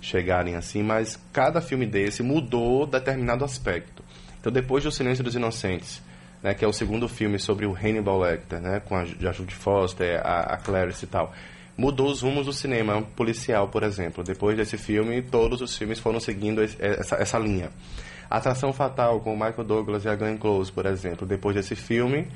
chegarem 0.00 0.56
assim, 0.56 0.82
mas 0.82 1.16
cada 1.32 1.60
filme 1.60 1.86
desse 1.86 2.20
mudou 2.20 2.84
determinado 2.84 3.44
aspecto. 3.44 4.02
Então, 4.40 4.50
depois 4.50 4.82
de 4.82 4.88
O 4.88 4.90
Silêncio 4.90 5.22
dos 5.22 5.36
Inocentes, 5.36 6.02
né, 6.42 6.52
que 6.52 6.64
é 6.64 6.68
o 6.68 6.72
segundo 6.72 7.08
filme 7.08 7.38
sobre 7.38 7.64
o 7.64 7.76
Hannibal 7.76 8.18
Lecter, 8.18 8.60
né, 8.60 8.80
com 8.80 8.96
a, 8.96 9.02
a 9.02 9.32
Judy 9.32 9.54
Foster, 9.54 10.20
a, 10.24 10.54
a 10.54 10.56
Clarice 10.56 11.04
e 11.04 11.08
tal, 11.08 11.32
mudou 11.76 12.10
os 12.10 12.20
rumos 12.20 12.46
do 12.46 12.52
cinema 12.52 13.02
policial, 13.16 13.68
por 13.68 13.82
exemplo. 13.82 14.22
Depois 14.22 14.56
desse 14.56 14.76
filme, 14.76 15.22
todos 15.22 15.60
os 15.60 15.76
filmes 15.76 15.98
foram 15.98 16.20
seguindo 16.20 16.62
essa, 16.62 17.16
essa 17.16 17.38
linha. 17.38 17.70
Atração 18.28 18.72
Fatal, 18.72 19.20
com 19.20 19.34
o 19.34 19.36
Michael 19.36 19.64
Douglas 19.64 20.04
e 20.04 20.08
a 20.08 20.14
Glenn 20.14 20.38
Close, 20.38 20.72
por 20.72 20.86
exemplo. 20.86 21.26
Depois 21.26 21.54
desse 21.54 21.76
filme, 21.76 22.26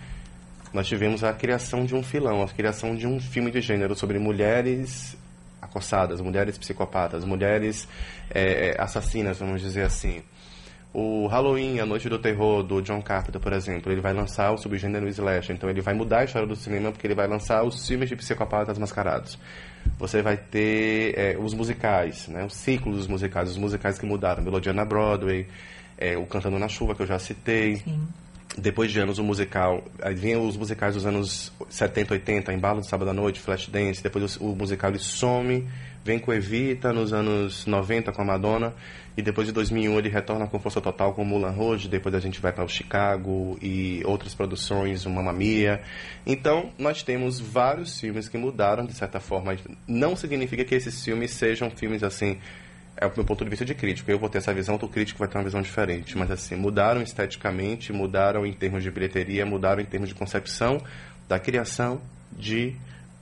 nós 0.72 0.86
tivemos 0.86 1.24
a 1.24 1.32
criação 1.32 1.84
de 1.84 1.94
um 1.94 2.02
filão, 2.02 2.42
a 2.42 2.48
criação 2.48 2.94
de 2.94 3.06
um 3.06 3.18
filme 3.18 3.50
de 3.50 3.60
gênero 3.60 3.94
sobre 3.94 4.18
mulheres 4.18 5.16
acossadas, 5.60 6.20
mulheres 6.20 6.58
psicopatas, 6.58 7.24
mulheres 7.24 7.88
é, 8.30 8.76
assassinas, 8.78 9.38
vamos 9.38 9.60
dizer 9.60 9.84
assim. 9.84 10.22
O 10.92 11.26
Halloween, 11.26 11.78
A 11.78 11.84
Noite 11.84 12.08
do 12.08 12.18
Terror, 12.18 12.62
do 12.62 12.80
John 12.80 13.02
Carpenter, 13.02 13.40
por 13.40 13.52
exemplo, 13.52 13.92
ele 13.92 14.00
vai 14.00 14.14
lançar 14.14 14.52
o 14.52 14.56
subgênero 14.56 15.06
slash. 15.08 15.52
Então 15.52 15.68
ele 15.68 15.82
vai 15.82 15.92
mudar 15.92 16.20
a 16.20 16.24
história 16.24 16.48
do 16.48 16.56
cinema 16.56 16.90
porque 16.90 17.06
ele 17.06 17.14
vai 17.14 17.26
lançar 17.26 17.62
os 17.64 17.86
filmes 17.86 18.08
de 18.08 18.16
psicopatas 18.16 18.78
mascarados. 18.78 19.38
Você 19.98 20.22
vai 20.22 20.36
ter 20.36 21.14
é, 21.18 21.36
os 21.38 21.52
musicais, 21.54 22.28
né? 22.28 22.44
Os 22.44 22.54
ciclos 22.54 22.96
dos 22.96 23.06
musicais, 23.08 23.50
os 23.50 23.58
musicais 23.58 23.98
que 23.98 24.06
mudaram. 24.06 24.42
Melodia 24.42 24.72
na 24.72 24.84
Broadway, 24.84 25.46
é, 25.98 26.16
o 26.16 26.24
Cantando 26.26 26.58
na 26.58 26.68
Chuva, 26.68 26.94
que 26.94 27.02
eu 27.02 27.06
já 27.06 27.18
citei. 27.18 27.76
Sim. 27.76 28.05
Depois 28.56 28.90
de 28.90 28.98
anos, 28.98 29.18
o 29.18 29.24
musical... 29.24 29.84
Aí 30.02 30.14
vinham 30.14 30.46
os 30.46 30.56
musicais 30.56 30.94
dos 30.94 31.04
anos 31.04 31.52
70, 31.68 32.14
80, 32.14 32.52
Embalo 32.52 32.80
de 32.80 32.88
Sábado 32.88 33.10
à 33.10 33.12
Noite, 33.12 33.40
Flashdance. 33.40 34.02
Depois 34.02 34.36
o, 34.38 34.52
o 34.52 34.56
musical 34.56 34.90
ele 34.90 34.98
some, 34.98 35.66
vem 36.04 36.18
com 36.18 36.32
Evita 36.32 36.92
nos 36.92 37.12
anos 37.12 37.66
90 37.66 38.12
com 38.12 38.22
a 38.22 38.24
Madonna 38.24 38.74
e 39.16 39.22
depois 39.22 39.46
de 39.46 39.52
2001 39.52 39.98
ele 39.98 40.08
retorna 40.10 40.46
com 40.46 40.58
força 40.58 40.80
total 40.80 41.14
com 41.14 41.24
Mulan 41.24 41.50
Rouge, 41.50 41.88
depois 41.88 42.14
a 42.14 42.20
gente 42.20 42.38
vai 42.40 42.52
para 42.52 42.64
o 42.64 42.68
Chicago 42.68 43.58
e 43.62 44.02
outras 44.04 44.34
produções, 44.34 45.06
o 45.06 45.10
Mamma 45.10 45.32
Mia. 45.32 45.80
Então, 46.26 46.70
nós 46.78 47.02
temos 47.02 47.40
vários 47.40 47.98
filmes 47.98 48.28
que 48.28 48.36
mudaram 48.36 48.84
de 48.84 48.92
certa 48.92 49.18
forma. 49.18 49.56
Não 49.88 50.14
significa 50.14 50.64
que 50.64 50.74
esses 50.74 51.02
filmes 51.02 51.30
sejam 51.30 51.70
filmes 51.70 52.02
assim, 52.02 52.38
é 52.96 53.06
o 53.06 53.12
meu 53.14 53.24
ponto 53.24 53.44
de 53.44 53.50
vista 53.50 53.64
de 53.64 53.74
crítico. 53.74 54.10
Eu 54.10 54.18
vou 54.18 54.28
ter 54.28 54.38
essa 54.38 54.54
visão, 54.54 54.74
outro 54.74 54.88
crítico 54.88 55.18
vai 55.18 55.28
ter 55.28 55.36
uma 55.36 55.44
visão 55.44 55.60
diferente. 55.60 56.16
Mas 56.16 56.30
assim, 56.30 56.56
mudaram 56.56 57.02
esteticamente, 57.02 57.92
mudaram 57.92 58.46
em 58.46 58.52
termos 58.52 58.82
de 58.82 58.90
bilheteria, 58.90 59.44
mudaram 59.44 59.82
em 59.82 59.84
termos 59.84 60.08
de 60.08 60.14
concepção 60.14 60.80
da 61.28 61.38
criação 61.38 62.00
de 62.32 62.74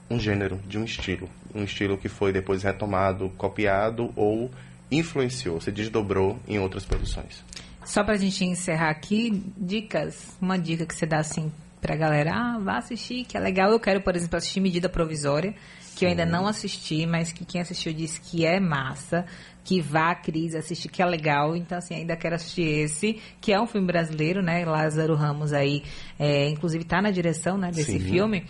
um 0.09 0.19
gênero, 0.19 0.61
de 0.67 0.79
um 0.79 0.85
estilo. 0.85 1.29
Um 1.55 1.65
estilo 1.65 1.99
que 1.99 2.09
foi 2.09 2.33
depois 2.33 2.63
retomado, 2.63 3.31
copiado 3.31 4.13
ou 4.15 4.51
influenciou, 4.91 5.61
se 5.61 5.73
desdobrou 5.73 6.39
em 6.47 6.59
outras 6.59 6.85
produções. 6.85 7.43
Só 7.85 8.03
para 8.03 8.15
a 8.15 8.19
gente 8.19 8.45
encerrar 8.45 8.91
aqui, 8.91 9.43
dicas, 9.57 10.37
uma 10.41 10.59
dica 10.59 10.87
que 10.87 10.95
você 10.95 11.05
dá 11.05 11.19
assim 11.19 11.51
para 11.85 11.93
a 11.93 11.99
galera, 11.99 12.33
ah, 12.35 12.59
vá 12.59 12.79
assistir, 12.79 13.27
que 13.27 13.37
é 13.37 13.41
legal. 13.41 13.71
Eu 13.71 13.79
quero, 13.79 14.01
por 14.01 14.17
exemplo, 14.17 14.39
assistir 14.39 14.59
Medida 14.59 14.89
Provisória, 14.89 15.53
que 15.93 15.99
Sim. 15.99 16.07
eu 16.07 16.11
ainda 16.13 16.25
não 16.25 16.47
assisti, 16.47 17.05
mas 17.05 17.31
que 17.31 17.45
quem 17.45 17.61
assistiu 17.61 17.93
disse 17.93 18.19
que 18.23 18.47
é 18.47 18.59
massa, 18.59 19.27
que 19.63 19.83
vá, 19.83 20.15
Cris, 20.15 20.55
assistir, 20.55 20.89
que 20.89 21.03
é 21.03 21.05
legal. 21.05 21.55
Então, 21.55 21.77
assim, 21.77 21.95
ainda 21.95 22.17
quero 22.17 22.37
assistir 22.37 22.63
esse, 22.63 23.21
que 23.39 23.53
é 23.53 23.61
um 23.61 23.67
filme 23.67 23.87
brasileiro, 23.87 24.43
né? 24.43 24.65
Lázaro 24.65 25.15
Ramos 25.15 25.53
aí, 25.53 25.83
é, 26.19 26.49
inclusive, 26.49 26.85
está 26.85 27.03
na 27.03 27.11
direção 27.11 27.59
né, 27.59 27.71
desse 27.71 27.93
Sim. 27.93 28.01
filme. 28.01 28.47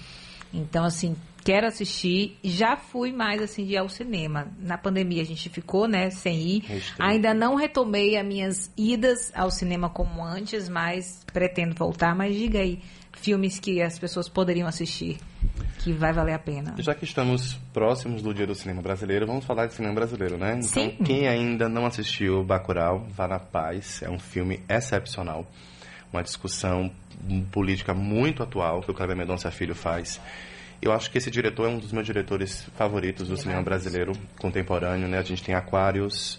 Então, 0.52 0.84
assim, 0.84 1.16
quero 1.42 1.66
assistir. 1.66 2.38
Já 2.44 2.76
fui 2.76 3.10
mais 3.10 3.42
assim 3.42 3.66
de 3.66 3.72
ir 3.72 3.78
ao 3.78 3.88
cinema. 3.88 4.46
Na 4.60 4.78
pandemia 4.78 5.22
a 5.22 5.26
gente 5.26 5.50
ficou, 5.50 5.88
né, 5.88 6.10
sem 6.10 6.40
ir. 6.40 6.64
Ainda 7.00 7.34
não 7.34 7.56
retomei 7.56 8.16
as 8.16 8.24
minhas 8.24 8.72
idas 8.76 9.32
ao 9.34 9.50
cinema 9.50 9.90
como 9.90 10.24
antes, 10.24 10.68
mas 10.68 11.24
pretendo 11.32 11.74
voltar. 11.74 12.14
Mas 12.14 12.36
diga 12.36 12.60
aí, 12.60 12.80
filmes 13.24 13.58
que 13.58 13.80
as 13.80 13.98
pessoas 13.98 14.28
poderiam 14.28 14.68
assistir 14.68 15.18
que 15.78 15.92
vai 15.92 16.12
valer 16.12 16.34
a 16.34 16.38
pena. 16.38 16.74
Já 16.78 16.94
que 16.94 17.04
estamos 17.04 17.54
próximos 17.72 18.22
do 18.22 18.34
Dia 18.34 18.46
do 18.46 18.54
Cinema 18.54 18.82
Brasileiro, 18.82 19.26
vamos 19.26 19.44
falar 19.44 19.66
de 19.66 19.74
cinema 19.74 19.94
brasileiro, 19.94 20.36
né? 20.36 20.60
Então, 20.62 20.84
Sim. 20.84 20.96
quem 21.04 21.26
ainda 21.26 21.68
não 21.68 21.86
assistiu 21.86 22.44
Bacurau, 22.44 23.06
vá 23.10 23.26
na 23.26 23.38
paz. 23.38 24.02
É 24.02 24.10
um 24.10 24.18
filme 24.18 24.62
excepcional. 24.68 25.50
Uma 26.12 26.22
discussão 26.22 26.90
política 27.50 27.92
muito 27.94 28.42
atual 28.42 28.82
que 28.82 28.90
o 28.90 28.94
Cleber 28.94 29.16
Mendonça 29.16 29.50
Filho 29.50 29.74
faz 29.74 30.20
eu 30.82 30.92
acho 30.92 31.10
que 31.10 31.16
esse 31.16 31.30
diretor 31.30 31.66
é 31.66 31.68
um 31.70 31.78
dos 31.78 31.92
meus 31.92 32.04
diretores 32.04 32.68
favoritos 32.76 33.28
do 33.28 33.38
cinema 33.38 33.62
brasileiro 33.62 34.12
contemporâneo, 34.38 35.08
né? 35.08 35.18
A 35.18 35.22
gente 35.22 35.42
tem 35.42 35.54
Aquarius, 35.54 36.38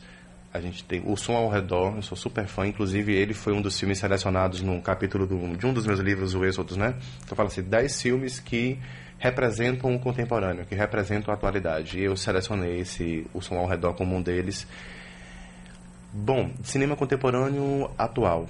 A 0.55 0.61
gente 0.61 0.85
tem 0.85 1.03
O 1.05 1.17
Som 1.17 1.33
ao 1.33 1.49
Redor, 1.49 1.97
eu 1.97 2.01
sou 2.01 2.15
super 2.15 2.47
fã, 2.47 2.65
inclusive 2.65 3.13
ele 3.13 3.33
foi 3.33 3.51
um 3.51 3.61
dos 3.61 3.77
filmes 3.77 3.99
selecionados 3.99 4.61
no 4.61 4.81
capítulo 4.81 5.27
do, 5.27 5.57
de 5.57 5.65
um 5.65 5.73
dos 5.73 5.85
meus 5.85 5.99
livros, 5.99 6.33
o 6.33 6.45
Êxodos, 6.45 6.77
né? 6.77 6.95
Então 7.25 7.35
fala 7.35 7.49
assim, 7.49 7.61
10 7.61 8.01
filmes 8.01 8.39
que 8.39 8.79
representam 9.19 9.93
o 9.93 9.99
contemporâneo, 9.99 10.65
que 10.65 10.73
representam 10.73 11.33
a 11.33 11.35
atualidade. 11.35 11.99
E 11.99 12.05
eu 12.05 12.15
selecionei 12.15 12.79
esse 12.79 13.27
O 13.33 13.41
Som 13.41 13.57
ao 13.57 13.67
Redor 13.67 13.95
como 13.95 14.15
um 14.15 14.21
deles. 14.21 14.65
Bom, 16.13 16.49
cinema 16.63 16.95
contemporâneo 16.95 17.91
atual. 17.97 18.47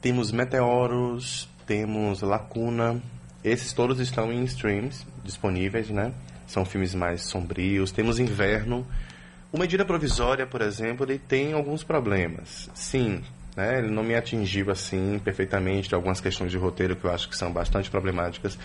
Temos 0.00 0.32
Meteoros, 0.32 1.46
temos 1.66 2.22
Lacuna, 2.22 3.02
esses 3.44 3.74
todos 3.74 4.00
estão 4.00 4.32
em 4.32 4.44
streams 4.44 5.06
disponíveis, 5.22 5.90
né? 5.90 6.14
São 6.46 6.64
filmes 6.64 6.94
mais 6.94 7.20
sombrios. 7.24 7.92
Temos 7.92 8.18
Inverno, 8.18 8.86
o 9.52 9.58
Medida 9.58 9.84
Provisória, 9.84 10.46
por 10.46 10.60
exemplo, 10.60 11.04
ele 11.04 11.18
tem 11.18 11.52
alguns 11.52 11.82
problemas. 11.82 12.70
Sim, 12.74 13.22
né? 13.56 13.78
ele 13.78 13.90
não 13.90 14.02
me 14.02 14.14
atingiu 14.14 14.70
assim 14.70 15.18
perfeitamente 15.18 15.88
de 15.88 15.94
algumas 15.94 16.20
questões 16.20 16.50
de 16.50 16.58
roteiro 16.58 16.94
que 16.94 17.04
eu 17.04 17.10
acho 17.10 17.28
que 17.28 17.36
são 17.36 17.52
bastante 17.52 17.90
problemáticas, 17.90 18.56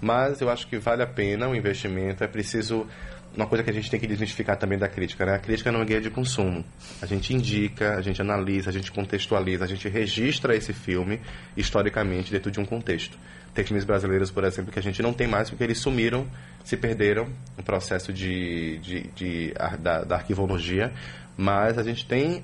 mas 0.00 0.40
eu 0.40 0.50
acho 0.50 0.66
que 0.66 0.78
vale 0.78 1.02
a 1.02 1.06
pena 1.06 1.48
o 1.48 1.54
investimento. 1.54 2.22
É 2.22 2.26
preciso 2.26 2.86
uma 3.36 3.46
coisa 3.46 3.64
que 3.64 3.70
a 3.70 3.72
gente 3.72 3.90
tem 3.90 3.98
que 3.98 4.06
desmistificar 4.06 4.56
também 4.56 4.78
da 4.78 4.88
crítica, 4.88 5.26
né? 5.26 5.34
A 5.34 5.38
crítica 5.38 5.72
não 5.72 5.82
é 5.82 5.84
guia 5.84 6.00
de 6.00 6.10
consumo. 6.10 6.64
A 7.02 7.06
gente 7.06 7.34
indica, 7.34 7.96
a 7.96 8.00
gente 8.00 8.20
analisa, 8.20 8.70
a 8.70 8.72
gente 8.72 8.92
contextualiza, 8.92 9.64
a 9.64 9.68
gente 9.68 9.88
registra 9.88 10.54
esse 10.54 10.72
filme 10.72 11.20
historicamente 11.56 12.30
dentro 12.30 12.50
de 12.50 12.60
um 12.60 12.64
contexto. 12.64 13.18
Tem 13.52 13.64
filmes 13.64 13.84
brasileiros, 13.84 14.30
por 14.30 14.44
exemplo, 14.44 14.72
que 14.72 14.78
a 14.78 14.82
gente 14.82 15.00
não 15.02 15.12
tem 15.12 15.26
mais 15.26 15.48
porque 15.48 15.62
eles 15.62 15.78
sumiram, 15.78 16.26
se 16.64 16.76
perderam 16.76 17.28
no 17.56 17.62
processo 17.62 18.12
de, 18.12 18.78
de, 18.78 19.00
de 19.14 19.54
da, 19.78 20.02
da 20.02 20.16
arquivologia, 20.16 20.92
mas 21.36 21.78
a 21.78 21.82
gente 21.82 22.04
tem 22.06 22.42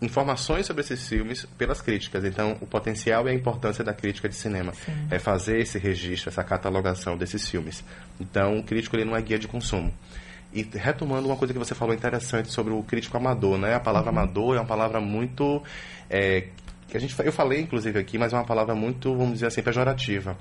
informações 0.00 0.66
sobre 0.66 0.82
esses 0.82 1.08
filmes 1.08 1.46
pelas 1.56 1.80
críticas. 1.80 2.24
Então, 2.24 2.56
o 2.60 2.66
potencial 2.66 3.26
e 3.26 3.30
a 3.30 3.34
importância 3.34 3.84
da 3.84 3.94
crítica 3.94 4.28
de 4.28 4.34
cinema 4.34 4.72
Sim. 4.74 5.06
é 5.10 5.18
fazer 5.18 5.60
esse 5.60 5.78
registro, 5.78 6.28
essa 6.28 6.42
catalogação 6.42 7.16
desses 7.16 7.48
filmes. 7.48 7.84
Então, 8.20 8.58
o 8.58 8.62
crítico 8.62 8.96
ele 8.96 9.04
não 9.04 9.16
é 9.16 9.22
guia 9.22 9.38
de 9.38 9.46
consumo. 9.46 9.92
E 10.52 10.62
retomando 10.74 11.26
uma 11.26 11.36
coisa 11.36 11.52
que 11.52 11.58
você 11.58 11.74
falou 11.74 11.94
interessante 11.94 12.52
sobre 12.52 12.72
o 12.72 12.82
crítico 12.82 13.16
amador, 13.16 13.58
né? 13.58 13.74
A 13.74 13.80
palavra 13.80 14.12
uhum. 14.12 14.18
amador 14.18 14.56
é 14.56 14.60
uma 14.60 14.66
palavra 14.66 15.00
muito 15.00 15.62
é, 16.10 16.48
que 16.88 16.96
a 16.96 17.00
gente 17.00 17.18
eu 17.24 17.32
falei 17.32 17.60
inclusive 17.60 17.98
aqui, 17.98 18.18
mas 18.18 18.32
é 18.32 18.36
uma 18.36 18.44
palavra 18.44 18.74
muito, 18.74 19.16
vamos 19.16 19.34
dizer 19.34 19.46
assim, 19.46 19.62
pejorativa. 19.62 20.36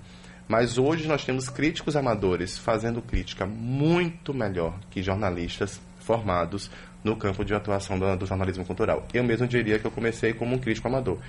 Mas 0.47 0.77
hoje 0.77 1.07
nós 1.07 1.23
temos 1.23 1.47
críticos 1.47 1.95
amadores 1.95 2.57
fazendo 2.57 3.01
crítica 3.01 3.45
muito 3.45 4.33
melhor 4.33 4.77
que 4.89 5.01
jornalistas 5.01 5.79
formados 5.99 6.69
no 7.03 7.15
campo 7.15 7.45
de 7.45 7.53
atuação 7.53 7.97
do, 7.97 8.17
do 8.17 8.25
jornalismo 8.25 8.65
cultural. 8.65 9.07
Eu 9.13 9.23
mesmo 9.23 9.47
diria 9.47 9.79
que 9.79 9.85
eu 9.85 9.91
comecei 9.91 10.33
como 10.33 10.55
um 10.55 10.59
crítico 10.59 10.89
amador. 10.89 11.19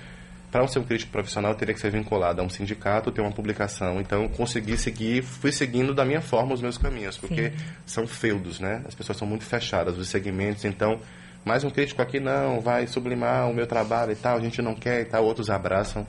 Para 0.53 0.67
ser 0.67 0.77
um 0.77 0.83
crítico 0.83 1.11
profissional, 1.11 1.53
eu 1.53 1.57
teria 1.57 1.73
que 1.73 1.79
ser 1.79 1.89
vinculado 1.89 2.39
a 2.39 2.43
um 2.45 2.49
sindicato, 2.49 3.11
ter 3.11 3.21
uma 3.21 3.31
publicação. 3.31 3.99
Então, 3.99 4.21
eu 4.21 4.29
consegui 4.29 4.77
seguir, 4.77 5.23
fui 5.23 5.51
seguindo 5.51 5.95
da 5.95 6.05
minha 6.05 6.21
forma 6.21 6.53
os 6.53 6.61
meus 6.61 6.77
caminhos, 6.77 7.17
porque 7.17 7.49
Sim. 7.49 7.65
são 7.87 8.05
feudos, 8.05 8.59
né? 8.59 8.83
As 8.87 8.93
pessoas 8.93 9.17
são 9.17 9.27
muito 9.27 9.43
fechadas, 9.43 9.97
os 9.97 10.09
segmentos. 10.09 10.63
Então, 10.63 10.99
mais 11.43 11.63
um 11.63 11.71
crítico 11.71 12.03
aqui 12.03 12.19
não, 12.19 12.61
vai 12.61 12.85
sublimar 12.85 13.49
o 13.49 13.53
meu 13.53 13.65
trabalho 13.65 14.11
e 14.11 14.15
tal, 14.15 14.37
a 14.37 14.39
gente 14.39 14.61
não 14.61 14.75
quer 14.75 15.01
e 15.01 15.05
tal. 15.05 15.25
Outros 15.25 15.49
abraçam 15.49 16.05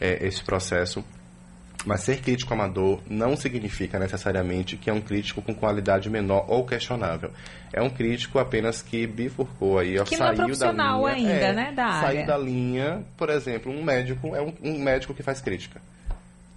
é, 0.00 0.26
esse 0.26 0.42
processo. 0.42 1.04
Mas 1.86 2.00
ser 2.00 2.20
crítico 2.20 2.52
amador 2.52 3.00
não 3.08 3.36
significa 3.36 3.96
necessariamente 3.96 4.76
que 4.76 4.90
é 4.90 4.92
um 4.92 5.00
crítico 5.00 5.40
com 5.40 5.54
qualidade 5.54 6.10
menor 6.10 6.44
ou 6.48 6.66
questionável. 6.66 7.30
É 7.72 7.80
um 7.80 7.88
crítico 7.88 8.40
apenas 8.40 8.82
que 8.82 9.06
bifurcou 9.06 9.78
aí, 9.78 9.94
que 10.02 10.16
saiu 10.16 10.18
não 10.18 10.26
é 10.32 10.34
profissional 10.34 11.02
da 11.04 11.14
linha, 11.14 11.32
ainda, 11.32 11.44
é, 11.44 11.52
né, 11.52 11.72
da 11.72 11.88
saiu 12.00 12.08
área. 12.08 12.26
da 12.26 12.38
linha, 12.38 13.04
por 13.16 13.30
exemplo, 13.30 13.70
um 13.70 13.84
médico 13.84 14.34
é 14.34 14.42
um, 14.42 14.52
um 14.64 14.78
médico 14.80 15.14
que 15.14 15.22
faz 15.22 15.40
crítica. 15.40 15.80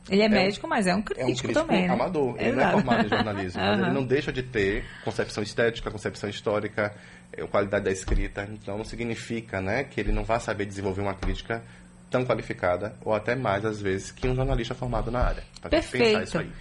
Ele 0.09 0.23
é, 0.23 0.25
é 0.25 0.29
médico, 0.29 0.65
um, 0.65 0.69
mas 0.69 0.87
é 0.87 0.95
um 0.95 1.01
crítico, 1.03 1.21
é 1.21 1.23
um 1.23 1.35
crítico 1.35 1.53
também, 1.53 1.87
né? 1.87 1.93
amador. 1.93 2.35
Ele 2.39 2.53
não 2.53 2.63
é 2.63 2.71
formado 2.71 3.05
em 3.05 3.09
jornalismo, 3.09 3.61
mas 3.61 3.79
ele 3.79 3.91
não 3.91 4.03
deixa 4.07 4.33
de 4.33 4.41
ter 4.41 4.83
concepção 5.05 5.43
estética, 5.43 5.91
concepção 5.91 6.27
histórica, 6.27 6.91
eh, 7.31 7.45
qualidade 7.45 7.85
da 7.85 7.91
escrita. 7.91 8.49
Então, 8.51 8.79
não 8.79 8.85
significa 8.85 9.61
né, 9.61 9.83
que 9.83 10.01
ele 10.01 10.11
não 10.11 10.23
vá 10.23 10.39
saber 10.39 10.65
desenvolver 10.65 11.01
uma 11.01 11.13
crítica 11.13 11.61
tão 12.09 12.25
qualificada, 12.25 12.93
ou 13.03 13.13
até 13.13 13.35
mais, 13.35 13.65
às 13.65 13.81
vezes, 13.81 14.11
que 14.11 14.27
um 14.27 14.35
jornalista 14.35 14.73
formado 14.73 15.11
na 15.11 15.19
área. 15.19 15.43
Perfeito. 15.69 16.05
Pensar 16.05 16.23
isso 16.23 16.39
aí. 16.39 16.51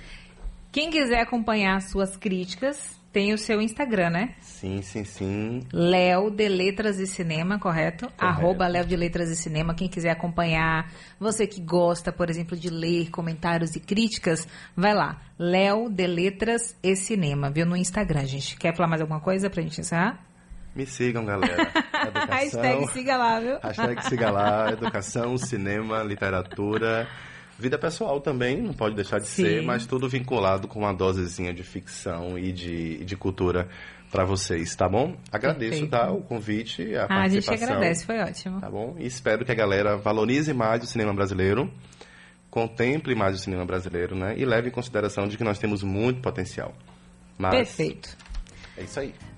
Quem 0.70 0.90
quiser 0.90 1.20
acompanhar 1.20 1.80
suas 1.80 2.16
críticas, 2.16 2.98
tem 3.12 3.32
o 3.32 3.38
seu 3.38 3.60
Instagram, 3.60 4.10
né? 4.10 4.34
Sim, 4.40 4.82
sim, 4.82 5.02
sim. 5.02 5.62
Léo 5.72 6.30
de 6.30 6.46
Letras 6.48 6.98
e 6.98 7.06
Cinema, 7.06 7.58
correto? 7.58 8.06
correto. 8.06 8.24
Arroba 8.24 8.68
Léo 8.68 8.84
de 8.84 8.94
Letras 8.94 9.30
e 9.30 9.36
Cinema. 9.36 9.74
Quem 9.74 9.88
quiser 9.88 10.10
acompanhar, 10.10 10.92
você 11.18 11.46
que 11.46 11.60
gosta, 11.60 12.12
por 12.12 12.28
exemplo, 12.28 12.56
de 12.56 12.68
ler 12.68 13.10
comentários 13.10 13.74
e 13.74 13.80
críticas, 13.80 14.46
vai 14.76 14.94
lá. 14.94 15.20
Léo 15.38 15.88
de 15.88 16.06
Letras 16.06 16.76
e 16.82 16.94
Cinema, 16.94 17.50
viu? 17.50 17.64
No 17.64 17.76
Instagram, 17.76 18.26
gente. 18.26 18.56
Quer 18.56 18.76
falar 18.76 18.88
mais 18.88 19.00
alguma 19.00 19.20
coisa 19.20 19.48
pra 19.48 19.62
gente 19.62 19.80
encerrar? 19.80 20.27
Me 20.78 20.86
sigam, 20.86 21.24
galera. 21.24 21.72
Educação, 22.06 22.30
hashtag 22.30 22.86
siga 22.92 23.16
lá, 23.16 23.40
viu? 23.40 23.58
Hashtag 23.60 24.04
siga 24.04 24.30
lá. 24.30 24.70
Educação, 24.70 25.36
cinema, 25.36 26.04
literatura. 26.04 27.08
Vida 27.58 27.76
pessoal 27.76 28.20
também, 28.20 28.62
não 28.62 28.72
pode 28.72 28.94
deixar 28.94 29.18
de 29.18 29.26
Sim. 29.26 29.42
ser, 29.42 29.62
mas 29.64 29.86
tudo 29.86 30.08
vinculado 30.08 30.68
com 30.68 30.78
uma 30.78 30.94
dosezinha 30.94 31.52
de 31.52 31.64
ficção 31.64 32.38
e 32.38 32.52
de, 32.52 33.04
de 33.04 33.16
cultura 33.16 33.68
para 34.08 34.24
vocês, 34.24 34.76
tá 34.76 34.88
bom? 34.88 35.16
Agradeço, 35.32 35.84
tá, 35.88 36.12
o 36.12 36.22
convite, 36.22 36.94
a 36.94 37.06
ah, 37.06 37.08
participação. 37.08 37.54
A 37.54 37.56
gente 37.56 37.64
agradece, 37.64 38.06
foi 38.06 38.20
ótimo. 38.20 38.60
Tá 38.60 38.70
bom? 38.70 38.94
E 39.00 39.04
espero 39.04 39.44
que 39.44 39.50
a 39.50 39.56
galera 39.56 39.96
valorize 39.96 40.54
mais 40.54 40.84
o 40.84 40.86
cinema 40.86 41.12
brasileiro, 41.12 41.68
contemple 42.48 43.16
mais 43.16 43.34
o 43.34 43.38
cinema 43.38 43.66
brasileiro, 43.66 44.14
né? 44.14 44.36
E 44.38 44.44
leve 44.44 44.68
em 44.68 44.72
consideração 44.72 45.26
de 45.26 45.36
que 45.36 45.42
nós 45.42 45.58
temos 45.58 45.82
muito 45.82 46.20
potencial. 46.20 46.72
Mas 47.36 47.50
Perfeito. 47.50 48.16
É 48.76 48.84
isso 48.84 49.00
aí. 49.00 49.12